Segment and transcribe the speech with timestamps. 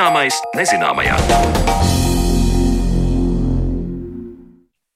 [0.00, 1.16] Zināmais nezināmajā.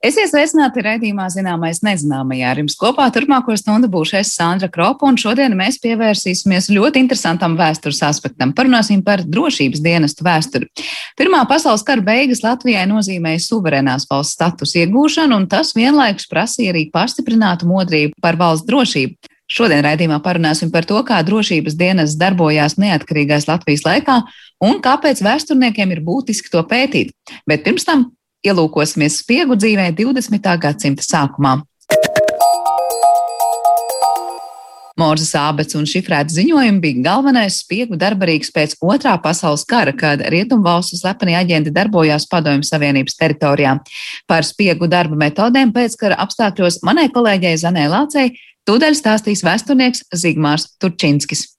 [0.01, 2.53] Esiet sveicināti raidījumā Zināmais nezināmajā.
[2.55, 7.53] Ar jums kopā turpmāko stundu būšu es Sandra Kropa, un šodien mēs pievērsīsimies ļoti interesantam
[7.61, 8.57] vēstures aspektam.
[8.57, 10.71] Parunāsim par drošības dienestu vēsturi.
[11.21, 16.89] Pirmā pasaules kara beigas Latvijai nozīmēja suverēnās valsts status iegūšanu, un tas vienlaikus prasīja arī
[16.97, 19.34] pastiprinātu modrību par valsts drošību.
[19.45, 24.23] Šodien raidījumā parunāsim par to, kā drošības dienas darbojās neatkarīgais Latvijas laikā
[24.65, 27.13] un kāpēc vēsturniekiem ir būtiski to pētīt.
[27.49, 28.09] Bet pirms tam
[28.45, 30.49] ielūkosimies spiegu dzīvē 20.
[30.65, 31.59] gadsimta sākumā.
[34.95, 41.01] Morzes ābets un šifrēta ziņojumi bija galvenais spiegu darbarīgs pēc otrā pasaules kara, kad rietumvalstu
[41.01, 43.75] slepeni aģenti darbojās Padomju Savienības teritorijā.
[44.31, 48.31] Par spiegu darba metodēm pēckara apstākļos manai kolēģei Zanē Lācei
[48.69, 51.51] tūdaļ stāstīs vēsturnieks Zigmārs Turčinskis.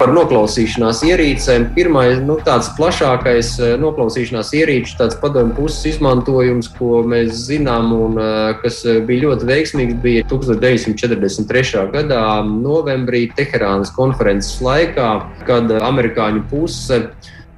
[0.00, 1.66] par noklausīšanās ierīcēm.
[1.76, 8.16] Pirmais, nu, tāds plašākais eh, noklausīšanās ierīču, tāds padomju puses izmantojums, ko mēs zinām un
[8.16, 11.84] eh, kas eh, bija ļoti veiksmīgs, bija 1943.
[11.92, 15.10] gadā novembrī Teherānas konferences laikā,
[15.44, 17.02] kad amerikāņu puse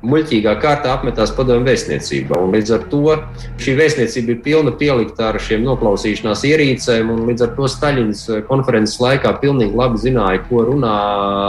[0.02, 2.38] muļķīgā kārtā apmetās padomju vēstniecībā.
[2.42, 3.16] Un līdz ar to
[3.62, 8.42] šī vēstniecība ir pilna pielikta ar šiem noklausīšanās ierīcēm, un līdz ar to Staļins eh,
[8.48, 10.94] konferences laikā pilnīgi labi zināja, ko runā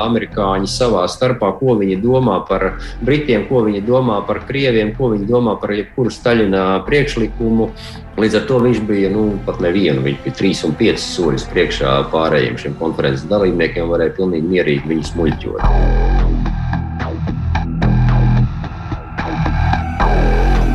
[0.04, 2.70] amerikāņi savā starpā, ko viņi domā par
[3.02, 7.72] britiem, ko viņi domā par krieviem, ko viņi domā par jebkuru Staļina priekšlikumu.
[8.22, 11.96] Līdz ar to viņš bija nu, pat nevienu, viņš bija trīs un piecas soļus priekšā
[12.14, 16.23] pārējiem šiem konferences dalībniekiem, varēja pilnīgi mierīgi viņus muļķot.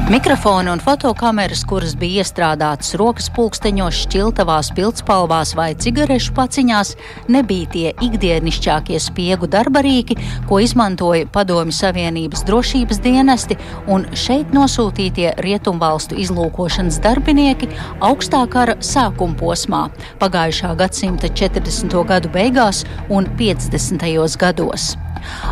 [0.09, 6.95] Mikrofoni un fotokameras, kuras bija iestrādātas rokas pulksteņos, šķiltavās, pildspalvās vai cigarešu paciņās,
[7.29, 10.17] nebija tie ikdienišķākie spiegu darbarīki,
[10.49, 17.69] ko izmantoja Padomju Savienības drošības dienesti un šeit nosūtītie rietumvalstu izlūkošanas darbinieki
[18.01, 19.83] augstā kara sākuma posmā,
[20.25, 22.01] pagājušā gadsimta 40.
[22.09, 24.09] gadu beigās un 50.
[24.41, 24.95] gados.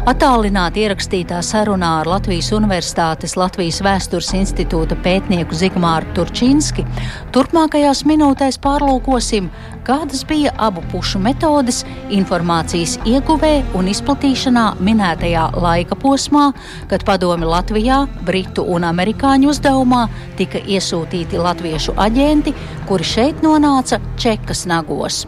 [0.06, 6.84] Atālināti ierakstītā sarunā ar Latvijas Universitātes Latvijas Vēstures institūta pētnieku Zigmāru Turčinski
[7.34, 9.50] turpmākajās minūtēs pārlūkosim,
[9.86, 11.82] kādas bija abu pušu metodes
[12.14, 16.50] informācijas ieguvē un izplatīšanā minētajā laika posmā,
[16.90, 20.06] kad padomi Latvijā, Britu un Amerikāņu uzdevumā
[20.38, 22.54] tika iesūtīti latviešu aģenti,
[22.86, 25.24] kuri šeit nonāca Čekas nagos.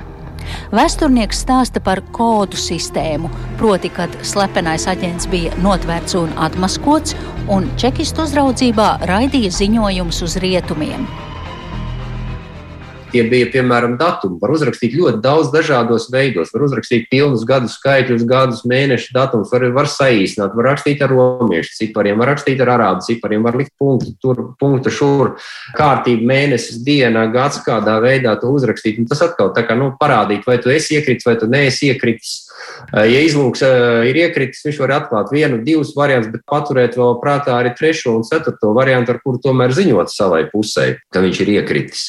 [0.75, 7.17] Vēsturnieks stāsta par kodu sistēmu, proti, kad slepenais aģents bija notvērts un atmaskots,
[7.53, 11.09] un čekistu uzraudzībā raidīja ziņojumus uz rietumiem.
[13.09, 14.37] Tie bija, piemēram, datumi.
[14.43, 16.51] Var uzrakstīt ļoti daudz dažādos veidos.
[16.53, 21.73] Var uzrakstīt pilnus gadu skaitļus, gadus, mēnešu datumus, var, var saīsināt, var rakstīt ar romiešu
[21.79, 25.33] cipariem, var rakstīt ar arābu cipariem, var likt punktu tur, punktu šur,
[25.79, 29.01] kārtību, mēnesis, diena, gads, kādā veidā to uzrakstīt.
[29.01, 32.37] Un tas atkal tā kā nu, parādīt, vai tu esi iekritis vai tu neesi iekritis.
[32.93, 33.63] Ja izlūks
[34.09, 38.25] ir iekritis, viņš var atklāt vienu, divus variantus, bet paturēt vēl prātā arī trešo un
[38.27, 42.07] ceturto variantu, ar kuru tomēr ziņot savai pusē, ka viņš ir iekritis.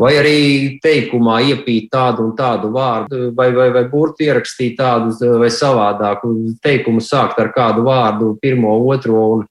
[0.00, 0.40] Vai arī
[0.82, 7.04] teikumā iepīt tādu un tādu vārdu, vai, vai, vai burtu ierakstīt tādu vai savādāku teikumu,
[7.04, 9.22] sākt ar kādu vārdu, pirmo, otro.
[9.36, 9.48] Un,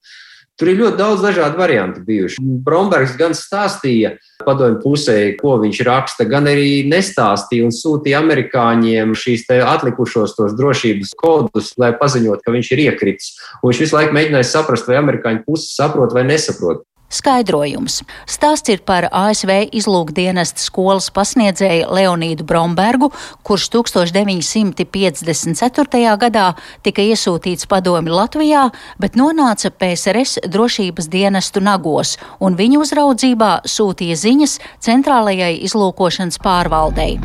[0.55, 2.39] Tur ir ļoti daudz dažādu variantu bijuši.
[2.63, 4.13] Brombergs gan stāstīja
[4.45, 11.11] padomju pusē, ko viņš raksta, gan arī nestāstīja un sūtīja amerikāņiem šīs atlikušos tos drošības
[11.19, 13.35] kodus, lai paziņot, ka viņš ir iekritis.
[13.59, 16.85] Un viņš visu laiku mēģināja saprast, vai amerikāņu puse saprot vai nesaprot.
[17.09, 18.03] Skaidrojums.
[18.25, 23.11] Stāsts ir par ASV izlūkdienesta skolas pasniedzēju Leonīdu Brombergu,
[23.45, 26.17] kurš 1954.
[26.25, 26.47] gadā
[26.83, 34.59] tika iesūtīts padomi Latvijā, bet nonāca PSRS drošības dienestu nagos un viņu uzraudzībā sūtīja ziņas
[34.83, 37.19] centrālajai izlūkošanas pārvaldei.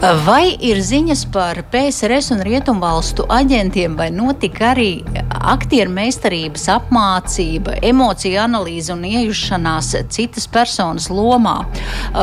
[0.00, 8.38] Vai ir ziņas par PSRS un Rietumvalstu aģentiem, vai notika arī aktieru meistarības apmācība, emociju
[8.40, 11.58] analīze un iejušanās citas personas lomā?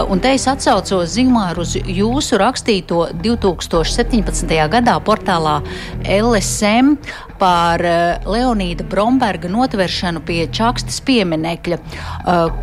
[0.10, 4.58] Un te es atsaucos Zigmāru uz jūsu rakstīto 2017.
[4.74, 5.60] gadā portālā
[6.02, 6.96] LSM
[7.38, 7.84] par
[8.26, 11.78] Leonīda Bromberga notveršanu pie Čakstas pieminekļa,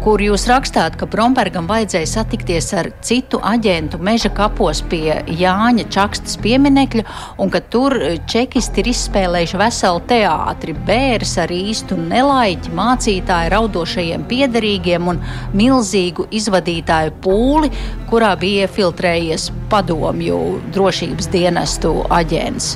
[0.03, 5.87] kur jūs rakstāt, ka Brombergam vajadzēja satikties ar citu aģentu meža kapos pie pie Jāņa
[5.93, 7.05] Čakstas pieminekļa,
[7.43, 7.97] un ka tur
[8.31, 15.21] čekisti ir izspēlējuši veselu teātri, bērs ar īstu nelaiķi, mācītāju raudošajiem piederīgiem un
[15.57, 17.73] milzīgu izvadītāju pūli,
[18.11, 20.41] kurā bija iefiltrējies padomju
[20.75, 22.75] drošības dienestu aģents.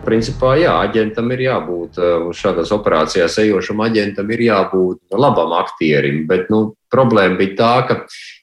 [0.00, 6.22] Principā, jā, aģentam ir jābūt uh, šādās operācijās ejošam aģentam, ir jābūt labam aktierim.
[6.28, 7.96] Bet nu, problēma bija tā, ka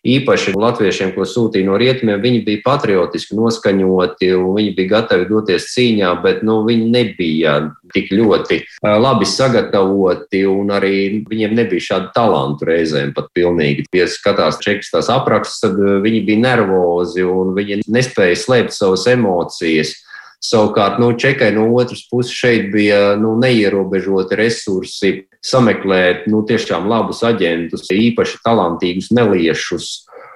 [0.08, 5.68] īpaši latviešiem, ko sūtīja no rietumiem, viņi bija patriotiski noskaņoti un viņi bija gatavi doties
[5.74, 7.58] cīņā, bet nu, viņi nebija
[7.96, 10.96] tik ļoti uh, labi sagatavoti un arī
[11.26, 13.90] viņiem nebija šādu talantu reizēm pat pilnīgi.
[13.98, 19.10] Ja skatās čekas tās aprakstus, tad uh, viņi bija nervozi un viņi nespēja slēpt savas
[19.10, 19.98] emocijas.
[20.44, 25.12] Savukārt, nu, Čekai no otras puses šeit bija nu, neierobežoti resursi
[25.42, 29.90] sameklēt nu, tiešām labus aģentus, īpaši talantīgus neliešus.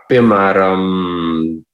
[0.09, 0.81] Piemēram,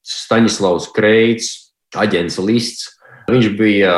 [0.03, 1.49] Staņislavs Kreits,
[1.95, 2.96] aģents Lists,
[3.27, 3.93] Viņš bija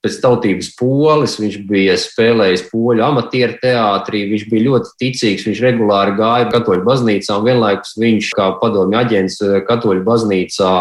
[0.00, 6.14] pēc tautības polis, viņš bija spēlējis poļu amatieru teātrī, viņš bija ļoti ticīgs, viņš regulāri
[6.16, 9.36] gāja katoļu baznīcā un vienlaikus viņš kā padomju aģents
[9.68, 10.72] katoļu baznīcā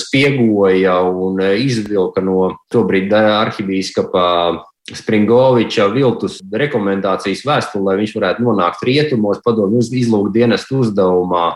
[0.00, 4.26] spiegoja un izvilka no tobrīd arhibīskapa
[4.96, 11.50] Springoviča viltus rekomendācijas vēstuli, lai viņš varētu nonākt rietumos, padomju izlūgt dienestu uzdevumā.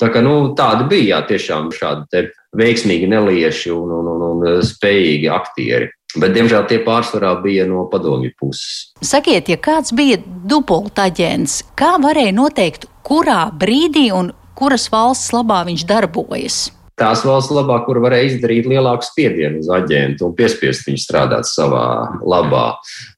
[0.00, 2.26] Tā kā, nu, tādi bija jā, tiešām šādi
[2.56, 5.90] veiksmīgi nelieši un, un, un, un spējīgi aktieri.
[6.14, 8.92] Bet, diemžēl, tie pārsvarā bija no padomju puses.
[9.02, 15.86] Sakiet, ja kāds bija dubultaģents, kā varēja noteikt, kurā brīdī un kuras valsts labā viņš
[15.90, 16.58] darbojas?
[16.98, 21.86] Tās valsts labā, kur varēja izdarīt lielāku spiedienu uz aģentu un piespiest viņu strādāt savā
[22.22, 22.66] labā.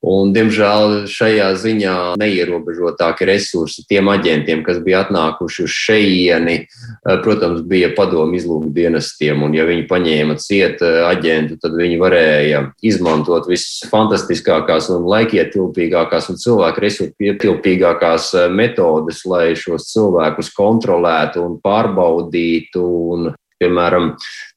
[0.06, 7.62] Un, diemžēl šajā ziņā neierobežotāki resursi tiem aģentiem, kas bija atnākuši uz šejieni, eh, protams,
[7.68, 13.48] bija padomu izlūku dienestiem, un ja viņi paņēma ciet eh, aģentu, tad viņi varēja izmantot
[13.50, 21.58] visas fantastiskākās un laikietilpīgākās un cilvēku resursu pietilpīgākās eh, metodes, lai šos cilvēkus kontrolētu un
[21.60, 24.10] pārbaudītu un Piemēram,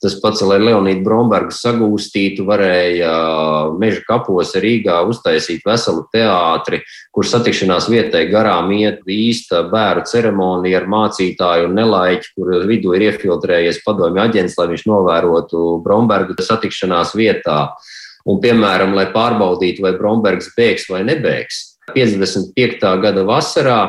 [0.03, 3.11] tas pats, lai Leonīdu Brombergu sagūstītu, varēja
[3.79, 6.81] meža kapos Rīgā uztaisīt veselu teātri,
[7.15, 13.07] kur satikšanās vietai garām iet īsta bēru ceremonija ar mācītāju un nelaiķi, kur vidū ir
[13.07, 17.69] iefiltrējies padomju aģents, lai viņš novērotu Brombergu satikšanās vietā.
[18.27, 21.63] Un, piemēram, lai pārbaudītu, vai Brombergs bēgs vai nebēgs,
[21.95, 22.83] 55.
[22.99, 23.79] gada vasarā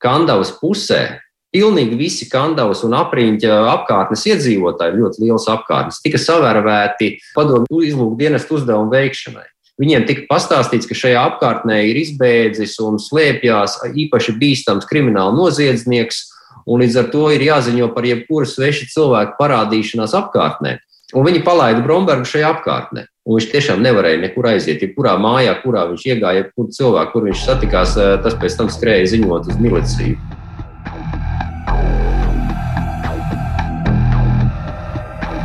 [0.00, 1.20] Kandavas pusē
[1.54, 8.58] Pilnīgi visi Kandavas un apriņķa apkārtnes iedzīvotāji, ļoti liels apkārtnes, tika savērvēti padomu izlūku dienestu
[8.58, 9.46] uzdevumu veikšanai.
[9.78, 16.20] Viņiem tika pastāstīts, ka šajā apkārtnē ir izbēdzis un slēpjas īpaši bīstams krimināla noziedznieks,
[16.66, 20.78] un līdz ar to ir jāziņo par jebkuru svešu cilvēku parādīšanās apkārtnē.
[21.14, 23.06] Un viņi palaida Brombergu šajā apkārtnē.
[23.24, 24.82] Un viņš tiešām nevarēja nekur aiziet.
[24.82, 29.54] Jebkurā mājā, kurā viņš iegāja, jebkuru cilvēku, kur viņš satikās, tas pēc tam skrēja ziņot
[29.54, 30.33] uz miliciju.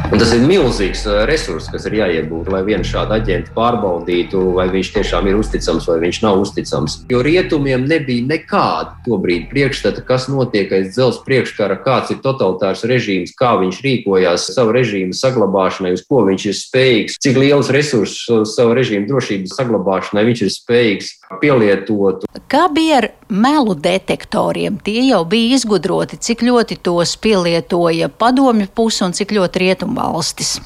[0.10, 4.64] Un tas ir milzīgs uh, resurs, kas ir jāiegūst, lai vienu šādu aģentu pārbaudītu, vai
[4.74, 6.96] viņš tiešām ir uzticams vai viņš nav uzticams.
[7.14, 13.36] Jo rietumiem nebija nekāda tobrīd priekšstata, kas notiek aiz dzelzceļa priekškara, kāds ir totalitārs režīms,
[13.38, 18.74] kā viņš rīkojās savu režīmu saglabāšanai, uz ko viņš ir spējīgs, cik liels resursus savu
[18.80, 22.26] režīmu drošības saglabāšanai viņš ir spējīgs pielietot.
[22.50, 24.82] Kā bija ar melu detektoriem?
[24.82, 30.58] Tie jau bija izgudroti, cik ļoti tos pielietoja padomju puse un cik ļoti rietumu valstis.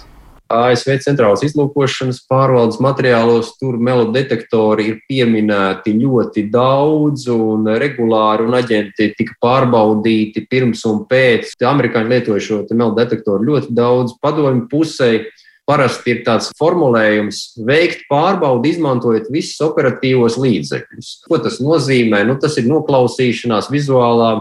[0.54, 9.14] ASV centrālās izlūkošanas pārvaldes materiālos tur melodetektori ir pieminēti ļoti daudz un regulāri, un aģenti
[9.18, 11.56] tika pārbaudīti pirms un pēc.
[11.64, 15.14] Amerikāņi lietoja šo melodetektoru ļoti daudz padomju pusē.
[15.64, 21.12] Parasti ir tāds formulējums, veikt pārbaudi, izmantojot visus operatīvos līdzekļus.
[21.24, 22.26] Ko tas nozīmē?
[22.28, 24.34] Nu, tas ir noklausīšanās, vizuālā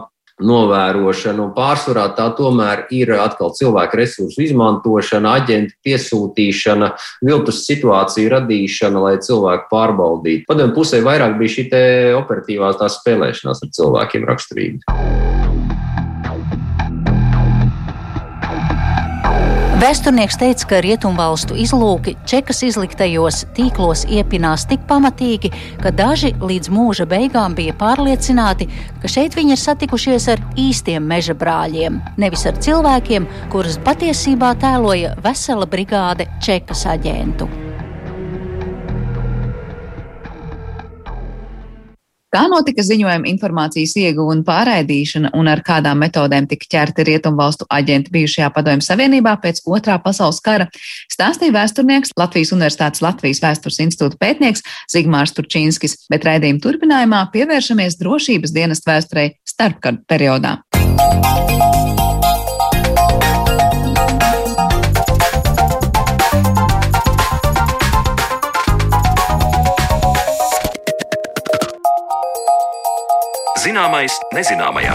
[0.47, 6.93] novērošana, pārsvarā tā tomēr ir atkal cilvēku resursu izmantošana, aģentu piesūtīšana,
[7.25, 10.47] viltus situāciju radīšana, lai cilvēku pārbaudītu.
[10.51, 11.69] Padomju pusē vairāk bija šī
[12.19, 15.32] operatīvā spēlēšanās ar cilvēkiem raksturība.
[19.83, 25.51] Vēsturnieks teica, ka rietumvalstu izlūki čekas izliktajos tīklos iepinās tik pamatīgi,
[25.83, 28.69] ka daži līdz mūža beigām bija pārliecināti,
[29.03, 35.17] ka šeit viņi ir satikušies ar īstiem meža brāļiem, nevis ar cilvēkiem, kurus patiesībā tēloja
[35.27, 37.51] vesela brigāde čekas aģentu.
[42.33, 48.09] Kā notika ziņojuma informācijas ieguva un pārraidīšana un ar kādām metodēm tika ķerti rietumvalstu aģenti
[48.15, 50.71] bijušajā padomju savienībā pēc otrā pasaules kara,
[51.13, 58.57] stāstīja vēsturnieks Latvijas Universitātes Latvijas vēstures institūta pētnieks Zigmārs Turčīnskis, bet raidījuma turpinājumā pievēršamies drošības
[58.57, 60.57] dienestu vēsturei starpkara periodā.
[73.73, 74.93] Zināmais nezināmajā.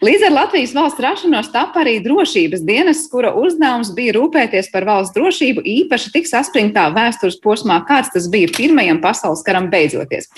[0.00, 5.12] Līdz ar Latvijas valsts rašanos tapa arī drošības dienas, kura uzdevums bija rūpēties par valsts
[5.12, 10.30] drošību, īpaši tik saspringtā vēstures posmā, kāds tas bija Pirmajam pasaules karam beidzoties.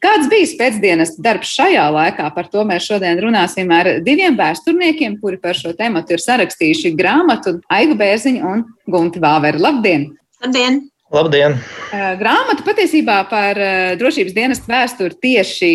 [0.00, 5.36] Kāds bija pēcdienas darbs šajā laikā, par to mēs šodien runāsim ar diviem vēsturniekiem, kuri
[5.42, 9.60] par šo tēmu ir sarakstījuši grāmatu Aigu Bērziņu un Gunti Vāveru.
[9.68, 10.14] Labdien!
[10.40, 10.80] Labdien!
[11.10, 11.56] Labdien!
[11.90, 13.58] Grāmata patiesībā par
[13.98, 15.70] drošības dienestu vēsturi tieši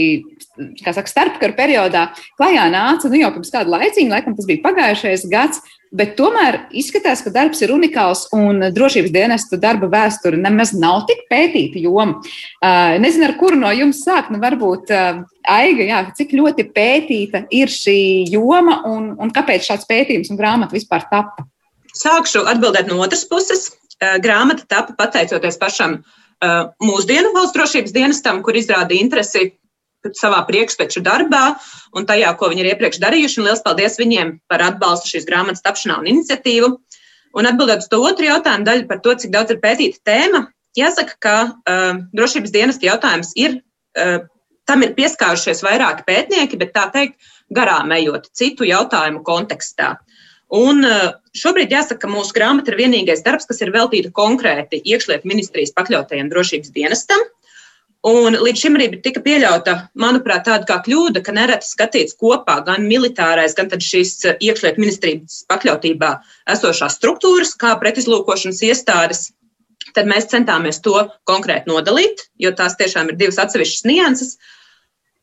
[0.80, 2.06] saka, starpkaru periodā
[2.40, 5.60] klajā nāca nu, jau pirms kāda laiciņa, laikam tas bija pagājušais gads.
[5.96, 11.22] Bet tomēr izskatās, ka darbs ir unikāls un drošības dienestu darba vēsture nemaz nav tik
[11.32, 12.18] pētīta joma.
[13.00, 14.32] Nezinu, ar kuru no jums sākt.
[14.32, 18.00] Nu, varbūt Aiga, jā, cik ļoti pētīta ir šī
[18.32, 21.48] joma un, un kāpēc šāds pētījums un grāmata vispār tapa?
[21.96, 23.70] Sākšu atbildēt no otras puses.
[24.04, 26.00] Eh, grāmata tapa pateicoties pašam
[26.44, 29.54] eh, mūsdienu valsts drošības dienestam, kur izrādīja interesi
[30.20, 31.56] savā priekšpeču darbā
[31.96, 33.40] un tajā, ko viņi ir iepriekš darījuši.
[33.40, 36.70] Un liels paldies viņiem par atbalstu šīs grāmatas tapšanā un iniciatīvu.
[37.36, 40.46] Un atbildot uz to otru jautājumu daļu par to, cik daudz ir pētīta tēma,
[40.78, 43.58] jāsaka, ka uh, drošības dienesta jautājums ir,
[44.00, 44.22] uh,
[44.70, 47.18] tam ir pieskārušies vairāki pētnieki, bet tā teikt,
[47.52, 49.96] garām ejot citu jautājumu kontekstā.
[50.54, 55.28] Un eh, šobrīd jāsaka, ka mūsu grāmata ir vienīgais darbs, kas ir veltīta konkrēti iekšlietu
[55.28, 57.24] ministrijas pakļautajam drošības dienestam.
[58.06, 62.86] Un līdz šim arī tika pieļauta, manuprāt, tāda kā kļūda, ka nereti skatīts kopā gan
[62.86, 66.12] militārais, gan šīs eh, iekšlietu ministrijas pakļautībā
[66.54, 69.32] esošās struktūras, kā pretizlūkošanas iestādes.
[69.98, 74.38] Tad mēs centāmies to konkrēti nodalīt, jo tās tiešām ir divas atsevišķas nianses.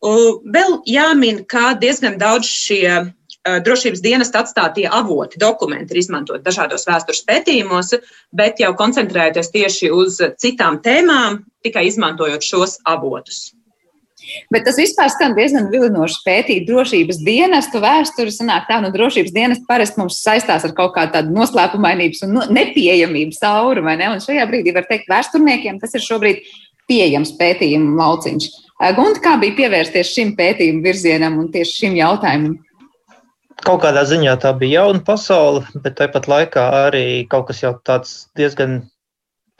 [0.02, 3.12] Vēl jāmin, ka diezgan daudz šie
[3.42, 7.96] drošības dienesta atstātie avoti, dokumenti ir izmantot dažādos vēstures pētījumos,
[8.32, 13.50] bet jau koncentrējoties tieši uz citām tēmām, tikai izmantojot šos avotus.
[14.54, 18.30] Bet tas vispār skan diezgan vilinoši pētīt drošības dienestu vēsturi.
[18.30, 23.42] Sanāk tā, nu, drošības dienestu parasti mums saistās ar kaut kādu tādu noslēpumainības un nepieejamības
[23.50, 24.12] auru, vai ne?
[24.14, 26.44] Un šajā brīdī var teikt vēsturniekiem, tas ir šobrīd
[26.90, 28.50] pieejams pētījumu lauciņš.
[28.96, 32.56] Gunta, kā bija pievērsties šim pētījumu virzienam un tieši šim jautājumam?
[33.66, 38.26] Kaut kādā ziņā tā bija jauna pasaule, bet tāpat laikā arī kaut kas jau tāds
[38.38, 38.82] diezgan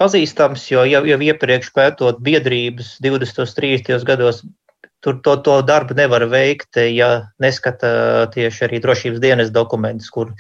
[0.00, 3.42] pazīstams, jo jau, jau iepriekš pētot biedrības 20.
[3.44, 4.04] un 30.
[4.08, 4.42] gados,
[5.02, 10.32] tur to, to darbu nevar veikt, ja neskata tieši arī drošības dienas dokumentus, kur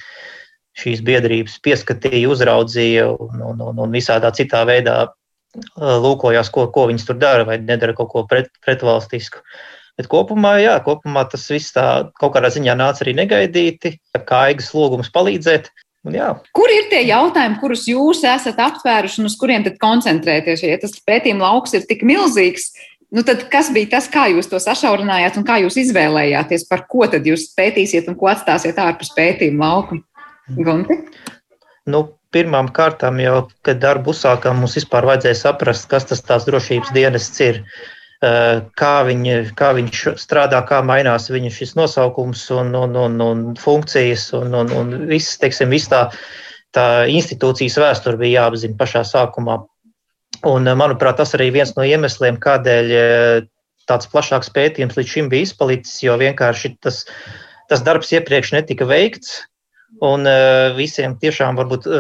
[0.78, 5.04] šīs biedrības pieskatīja, uzraudzīja un, un, un, un visādā citā veidā
[5.76, 9.42] lūkojās, ko, ko viņas tur dara vai nedara kaut ko pret, pretvalstisku.
[10.00, 11.86] Bet kopumā, jā, kopumā tas viss tā
[12.18, 15.68] kaut kādā ziņā nāca arī negaidīti, kā aigas lūgums palīdzēt.
[16.08, 16.30] Un, jā.
[16.56, 20.64] Kur ir tie jautājumi, kurus jūs esat aptvēruši un uz kuriem tad koncentrēties?
[20.66, 22.72] Ja tas pētījuma lauks ir tik milzīgs,
[23.14, 27.06] nu tad kas bija tas, kā jūs to sašaurinājāt un kā jūs izvēlējāties, par ko
[27.12, 30.00] tad jūs pētīsiet un ko atstāsiet ārpus pētījuma lauka?
[30.56, 30.98] Gunti?
[31.86, 32.02] Nu,
[32.34, 37.44] pirmām kārtām jau, kad darbu uzsākām, mums vispār vajadzēja saprast, kas tas tās drošības dienests
[37.44, 37.62] ir.
[38.22, 43.40] Eh, kā viņi, kā viņš strādā, kā mainās viņa šis nosaukums un, un, un, un
[43.58, 46.04] funkcijas un, un, un viss, teiksim, viss tā,
[46.70, 49.56] tā institūcijas vēsture bija jāapzina pašā sākumā.
[50.46, 53.40] Un, eh, manuprāt, tas arī viens no iemesliem, kādēļ eh,
[53.90, 57.02] tāds plašāks pētījums līdz šim bija izpalicis, jo vienkārši tas,
[57.72, 59.40] tas darbs iepriekš netika veikts,
[59.98, 60.30] un
[60.78, 61.90] visiem tiešām varbūt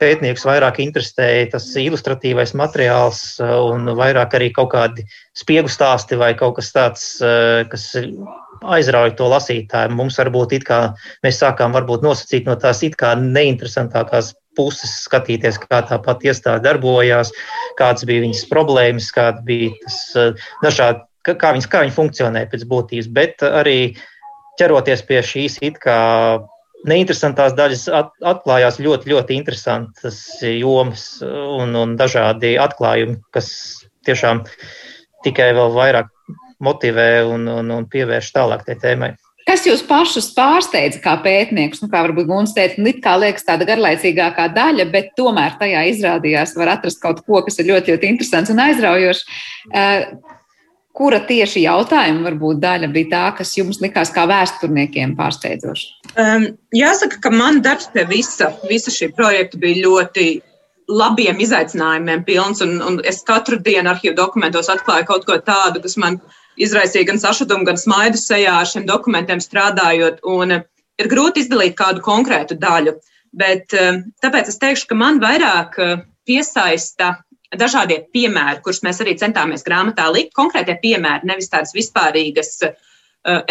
[0.00, 5.04] pētnieks vairāk interesēja tas ilustratīvais materiāls uh, un vairāk arī kaut kādi
[5.36, 7.90] spiegu stāsti vai kaut kas tāds, uh, kas
[8.60, 9.94] aizrauja to lasītāju.
[9.96, 10.80] Mums varbūt it kā
[11.24, 16.64] mēs sākām varbūt nosacīt no tās it kā neinteresantākās puses skatīties, kā tā pati iestāde
[16.66, 17.30] darbojās,
[17.78, 22.64] kādas bija viņas problēmas, kāda bija tas uh, dažādi, kā viņas, kā viņi funkcionē pēc
[22.70, 23.78] būtības, bet arī
[24.60, 26.00] ķeroties pie šīs it kā
[26.88, 33.50] neinteresantās daļas atklājās ļoti, ļoti interesantas jomas un, un dažādi atklājumi, kas
[34.08, 34.44] tiešām
[35.24, 36.12] tikai vēl vairāk
[36.60, 39.14] motivē un, un, un pievērš tālāk tai tēmai.
[39.48, 41.80] Kas jūs pašus pārsteidza kā pētniekus?
[41.82, 46.52] Nu, kā varbūt Gunts teica, nu, kā liekas tāda garlaicīgākā daļa, bet tomēr tajā izrādījās
[46.60, 49.24] var atrast kaut ko, kas ir ļoti, ļoti interesants un aizraujošs.
[50.90, 56.12] Uh, kura tieši jautājuma varbūt daļa bija tā, kas jums likās kā vēsturniekiem pārsteidzoša?
[56.18, 60.28] Um, jāsaka, ka man darbs pie visa, visa šī projekta bija ļoti
[60.90, 65.94] labiem izaicinājumiem pilns, un, un es katru dienu arhīvu dokumentos atklāju kaut ko tādu, kas
[66.02, 66.18] man
[66.60, 70.20] izraisīja gan sašutumu, gan smaidu sejā ar šiem dokumentiem strādājot.
[70.26, 70.66] Un eh,
[71.00, 72.98] ir grūti izdalīt kādu konkrētu daļu.
[73.30, 77.14] Bet eh, tāpēc es teikšu, ka man vairāk eh, piesaista
[77.56, 80.34] dažādie piemēri, kurus mēs arī centāmies grāmatā likt.
[80.38, 82.58] Konkrētie piemēri, nevis tādas vispārīgas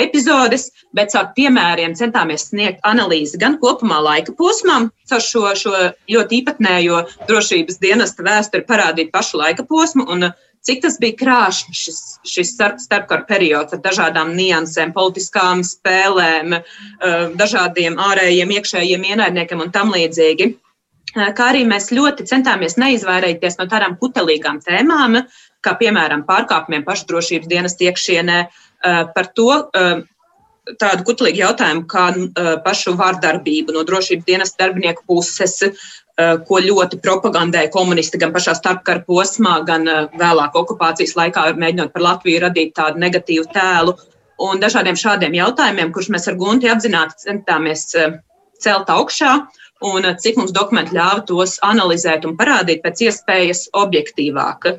[0.02, 5.74] epizodes, bet caur piemēriem centāmies sniegt analīzi gan kopumā laika posmām, caur šo, šo
[6.10, 10.34] ļoti īpatnējo drošības dienesta vēsturi parādīt pašu laika posmu un uh,
[10.66, 12.54] cik tas bija krāšņs šis, šis
[12.84, 20.56] starpkara periods ar dažādām niansēm, politiskām spēlēm, eh, dažādiem ārējiem, iekšējiem ienaidniekiem un tam līdzīgi.
[21.16, 25.24] Kā arī mēs ļoti centāmies neizvairīties no tādām kutelīgām tēmām,
[25.66, 28.44] kā piemēram pārkāpumiem pašdrošības dienas iekšienē,
[29.16, 29.50] par to,
[30.80, 32.06] tādu kutelīgu jautājumu kā
[32.66, 35.58] pašu vārdarbību no drošības dienas darbinieku puses,
[36.20, 39.88] ko ļoti propagandēja komunisti gan pašā starpkara posmā, gan
[40.20, 43.96] vēlāk okupācijas laikā, mēģinot par Latviju radīt tādu negatīvu tēlu.
[44.40, 47.90] Un dažādiem šādiem jautājumiem, kurus mēs ar Gunti apzināti centāmies
[48.60, 49.34] celt augšā,
[49.86, 54.72] un cik mums dokumenti ļāva tos analizēt un parādīt pēc iespējas objektīvāk.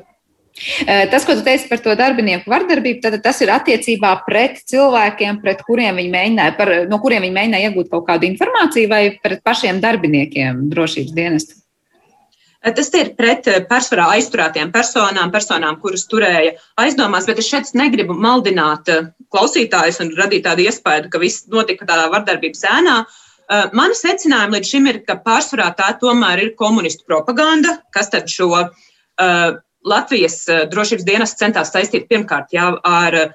[0.85, 5.63] Tas, ko tu teici par to darbinieku vardarbību, tad tas ir attiecībā pret cilvēkiem, pret
[5.65, 9.79] kuriem viņi mēģināja, par, no kuriem viņi mēģināja iegūt kaut kādu informāciju, vai pret pašiem
[9.81, 11.57] darbiniekiem drošības dienestu?
[12.61, 16.51] Tas ir pret pārsvarā aizturētiem personām, personām, kuras turēja
[16.83, 18.91] aizdomās, bet es šeit negribu maldināt
[19.33, 22.99] klausītājus un radīt tādu iespēju, ka viss notika tādā vardarbības ēnā.
[23.75, 28.47] Mani secinājumi līdz šim ir, ka pārsvarā tā tomēr ir komunistu propaganda, kas tad šo
[28.55, 33.31] uh, Latvijas eh, drošības dienas centās saistīt pirmkārt jā, ar uh,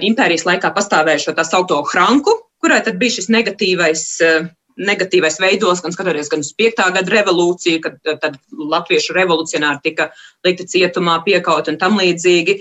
[0.00, 2.32] impērijas laikā pastāvējušo tā saucamo Franku,
[2.64, 4.48] kurai tad bija šis negatīvais, uh,
[4.80, 6.80] negatīvais veidos, gan skatoties gan uz 5.
[6.96, 10.08] gada revolūciju, kad tad latviešu revolucionāri tika
[10.46, 12.58] likti cietumā, piekaut un tam līdzīgi.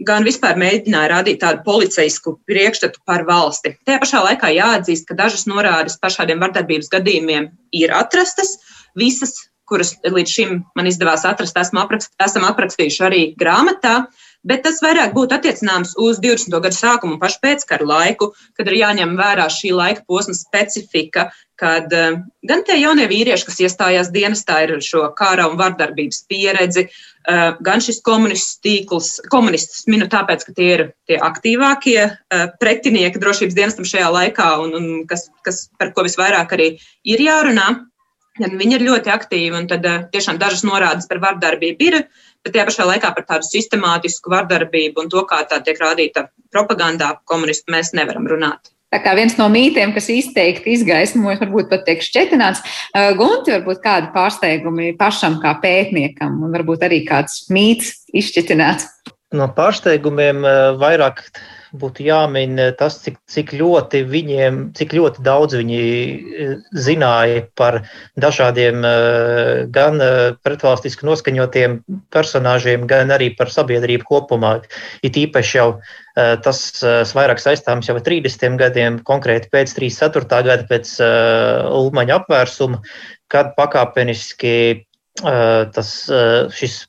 [0.00, 3.74] Uh, gan vispār mēģināja radīt tādu policijasku priekšstatu par valsti.
[3.84, 8.56] Tajā pašā laikā jāatzīst, ka dažas norādes par šādiem vardarbības gadījumiem ir atrastas.
[8.98, 9.36] Visas
[9.70, 14.08] kuras līdz šim man izdevās atrast, esmu aprakst, esam aprakstījuši arī grāmatā.
[14.40, 16.54] Bet tas vairāk būtu attiecināms uz 20.
[16.64, 21.26] gadu sākumu un pašu pēckaru laiku, kad ir jāņem vērā šī laika posma specifika,
[21.60, 26.86] kad uh, gan tie jaunie vīrieši, kas iestājās dienestā, ir šo kara un vardarbības pieredzi,
[26.88, 33.20] uh, gan šis komunists tīkls, komunists minu tāpēc, ka tie ir tie aktīvākie uh, pretinieki
[33.20, 36.72] drošības dienestam šajā laikā un, un kas, kas par ko visvairāk arī
[37.04, 37.68] ir jārunā.
[38.40, 41.96] Viņi ir ļoti aktīvi, un tad eh, tiešām dažas norādes par vardarbību ir,
[42.44, 47.14] bet tajā pašā laikā par tādu sistemātisku vardarbību un to, kā tā tiek rādīta propagandā,
[47.28, 48.72] komunisti mēs nevaram runāt.
[48.90, 53.78] Tā kā viens no mītiem, kas izteikti izgaismojas, varbūt pat tiek šķetināts, eh, Gunti, varbūt
[53.84, 58.88] kādi pārsteigumi pašam kā pētniekam, un varbūt arī kāds mīts izšķetināts.
[59.32, 61.22] No pārsteigumiem eh, vairāk
[61.76, 67.80] būtu jāmin tas, cik, cik, ļoti viņiem, cik ļoti daudz viņi e, zināja par
[68.20, 68.92] dažādiem e,
[69.72, 70.02] gan
[70.42, 71.80] pretvalstiski noskaņotiem
[72.14, 74.58] personāžiem, gan arī par sabiedrību kopumā.
[75.06, 75.70] It īpaši jau
[76.44, 76.58] tas
[77.14, 80.26] vairāk saistāms jau ar 30 gadiem, konkrēti pēc 34.
[80.44, 82.82] gada, pēc Ulmaņa apvērsuma,
[83.30, 84.52] kad pakāpeniski
[85.22, 85.92] tas,
[86.58, 86.80] šis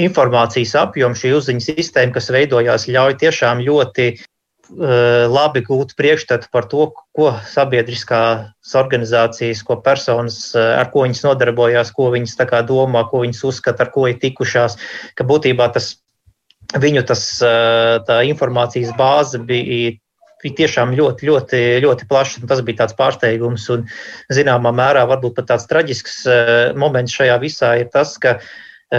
[0.00, 6.68] informācijas apjoms, šī uzziņas sistēma, kas veidojās, ļauj tiešām ļoti uh, labi gūt priekšstatu par
[6.70, 13.24] to, ko sabiedriskās organizācijas, ko personas, uh, ar ko viņas nodarbojās, ko viņas domā, ko
[13.24, 14.78] viņas uzskata, ar ko ir tikušās,
[15.14, 15.96] ka būtībā tas
[16.74, 19.98] viņu tas, uh, tā informācijas bāze bija
[20.44, 22.42] bija tiešām ļoti, ļoti, ļoti plašs.
[22.44, 23.86] Tas bija tāds pārsteigums un,
[24.28, 26.18] zināmā mērā, varbūt pat tāds traģisks
[26.76, 28.34] moments šajā visā ir tas, ka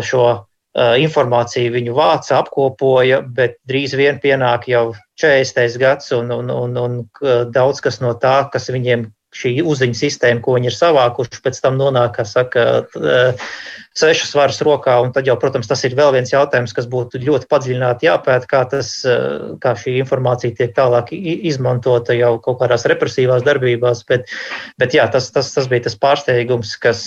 [0.02, 4.90] šo Eh, informāciju viņu vāca, apkopoja, bet drīz vien pienāk jau
[5.22, 5.78] 40.
[5.80, 6.98] gads un, un, un, un
[7.56, 11.80] daudz kas no tā, kas viņiem šī uzziņas sistēma, ko viņi ir savākuši, pēc tam
[11.80, 12.66] nonāk, kā saka,
[13.96, 14.96] sešas varas rokā.
[15.04, 18.62] Un tad jau, protams, tas ir vēl viens jautājums, kas būtu ļoti padziļināti jāpēta, kā,
[18.72, 18.92] tas,
[19.64, 24.06] kā šī informācija tiek tālāk izmantota jau kaut kādās represīvās darbībās.
[24.08, 24.32] Bet,
[24.82, 27.04] bet jā, tas, tas, tas bija tas pārsteigums, kas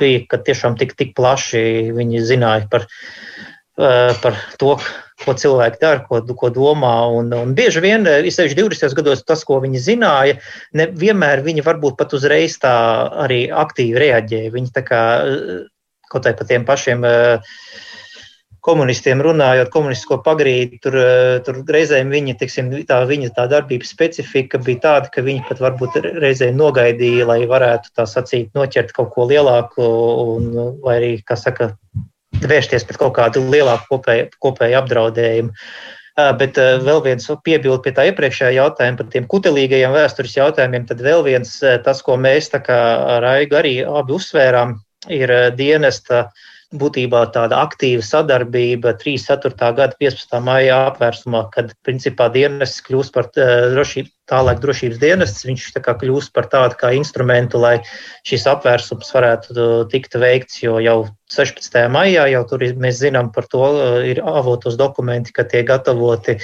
[0.00, 2.88] bija, ka tiešām tik, tik plaši viņi zināja par
[3.76, 4.76] par to,
[5.24, 6.94] ko cilvēki dara, ko, ko domā.
[7.14, 8.98] Un, un bieži vien, īpaši 20.
[8.98, 10.38] gados, tas, ko viņi zināja,
[10.74, 12.74] ne vienmēr viņi varbūt pat uzreiz tā
[13.24, 14.54] arī aktīvi reaģēja.
[14.54, 15.02] Viņi tā kā
[16.12, 17.02] kaut vai par tiem pašiem
[18.64, 20.94] komunistiem runājot, komunistisko pagrīdi, tur,
[21.44, 25.98] tur reizēm viņa, tiksim, tā, viņa tā darbības specifika bija tāda, ka viņi pat varbūt
[26.22, 29.84] reizēm nogaidīja, lai varētu tā sacīt, noķert kaut ko lielāku,
[30.38, 30.48] un,
[30.80, 31.74] vai arī, kā saka,
[32.50, 35.66] vērsties pret kaut kādu lielāku kopēju, kopēju apdraudējumu.
[36.38, 36.54] Bet
[36.86, 40.84] vēl viens piebildu pie tā iepriekšējā jautājuma par tiem kutelīgajiem vēstures jautājumiem.
[40.86, 42.78] Tad vēl viens, tas, ko mēs tā kā
[43.24, 44.76] Raiga arī abi uzsvērām,
[45.10, 46.28] ir dienesta
[46.74, 49.58] būtībā tāda aktīva sadarbība 34.
[49.74, 50.38] gada 15.
[50.46, 56.78] maijā apvērsumā, kad principā dienests kļūst par drošību, tālāk drošības dienests, viņš kļūst par tādu
[56.80, 57.76] kā instrumentu, lai
[58.24, 60.96] šīs apvērsums varētu tikt veikts, jo jau
[61.34, 61.76] 16.
[61.92, 63.64] maijā jau tur mēs zinām par to,
[64.06, 66.38] ir avotos dokumenti, ka tiek gatavoti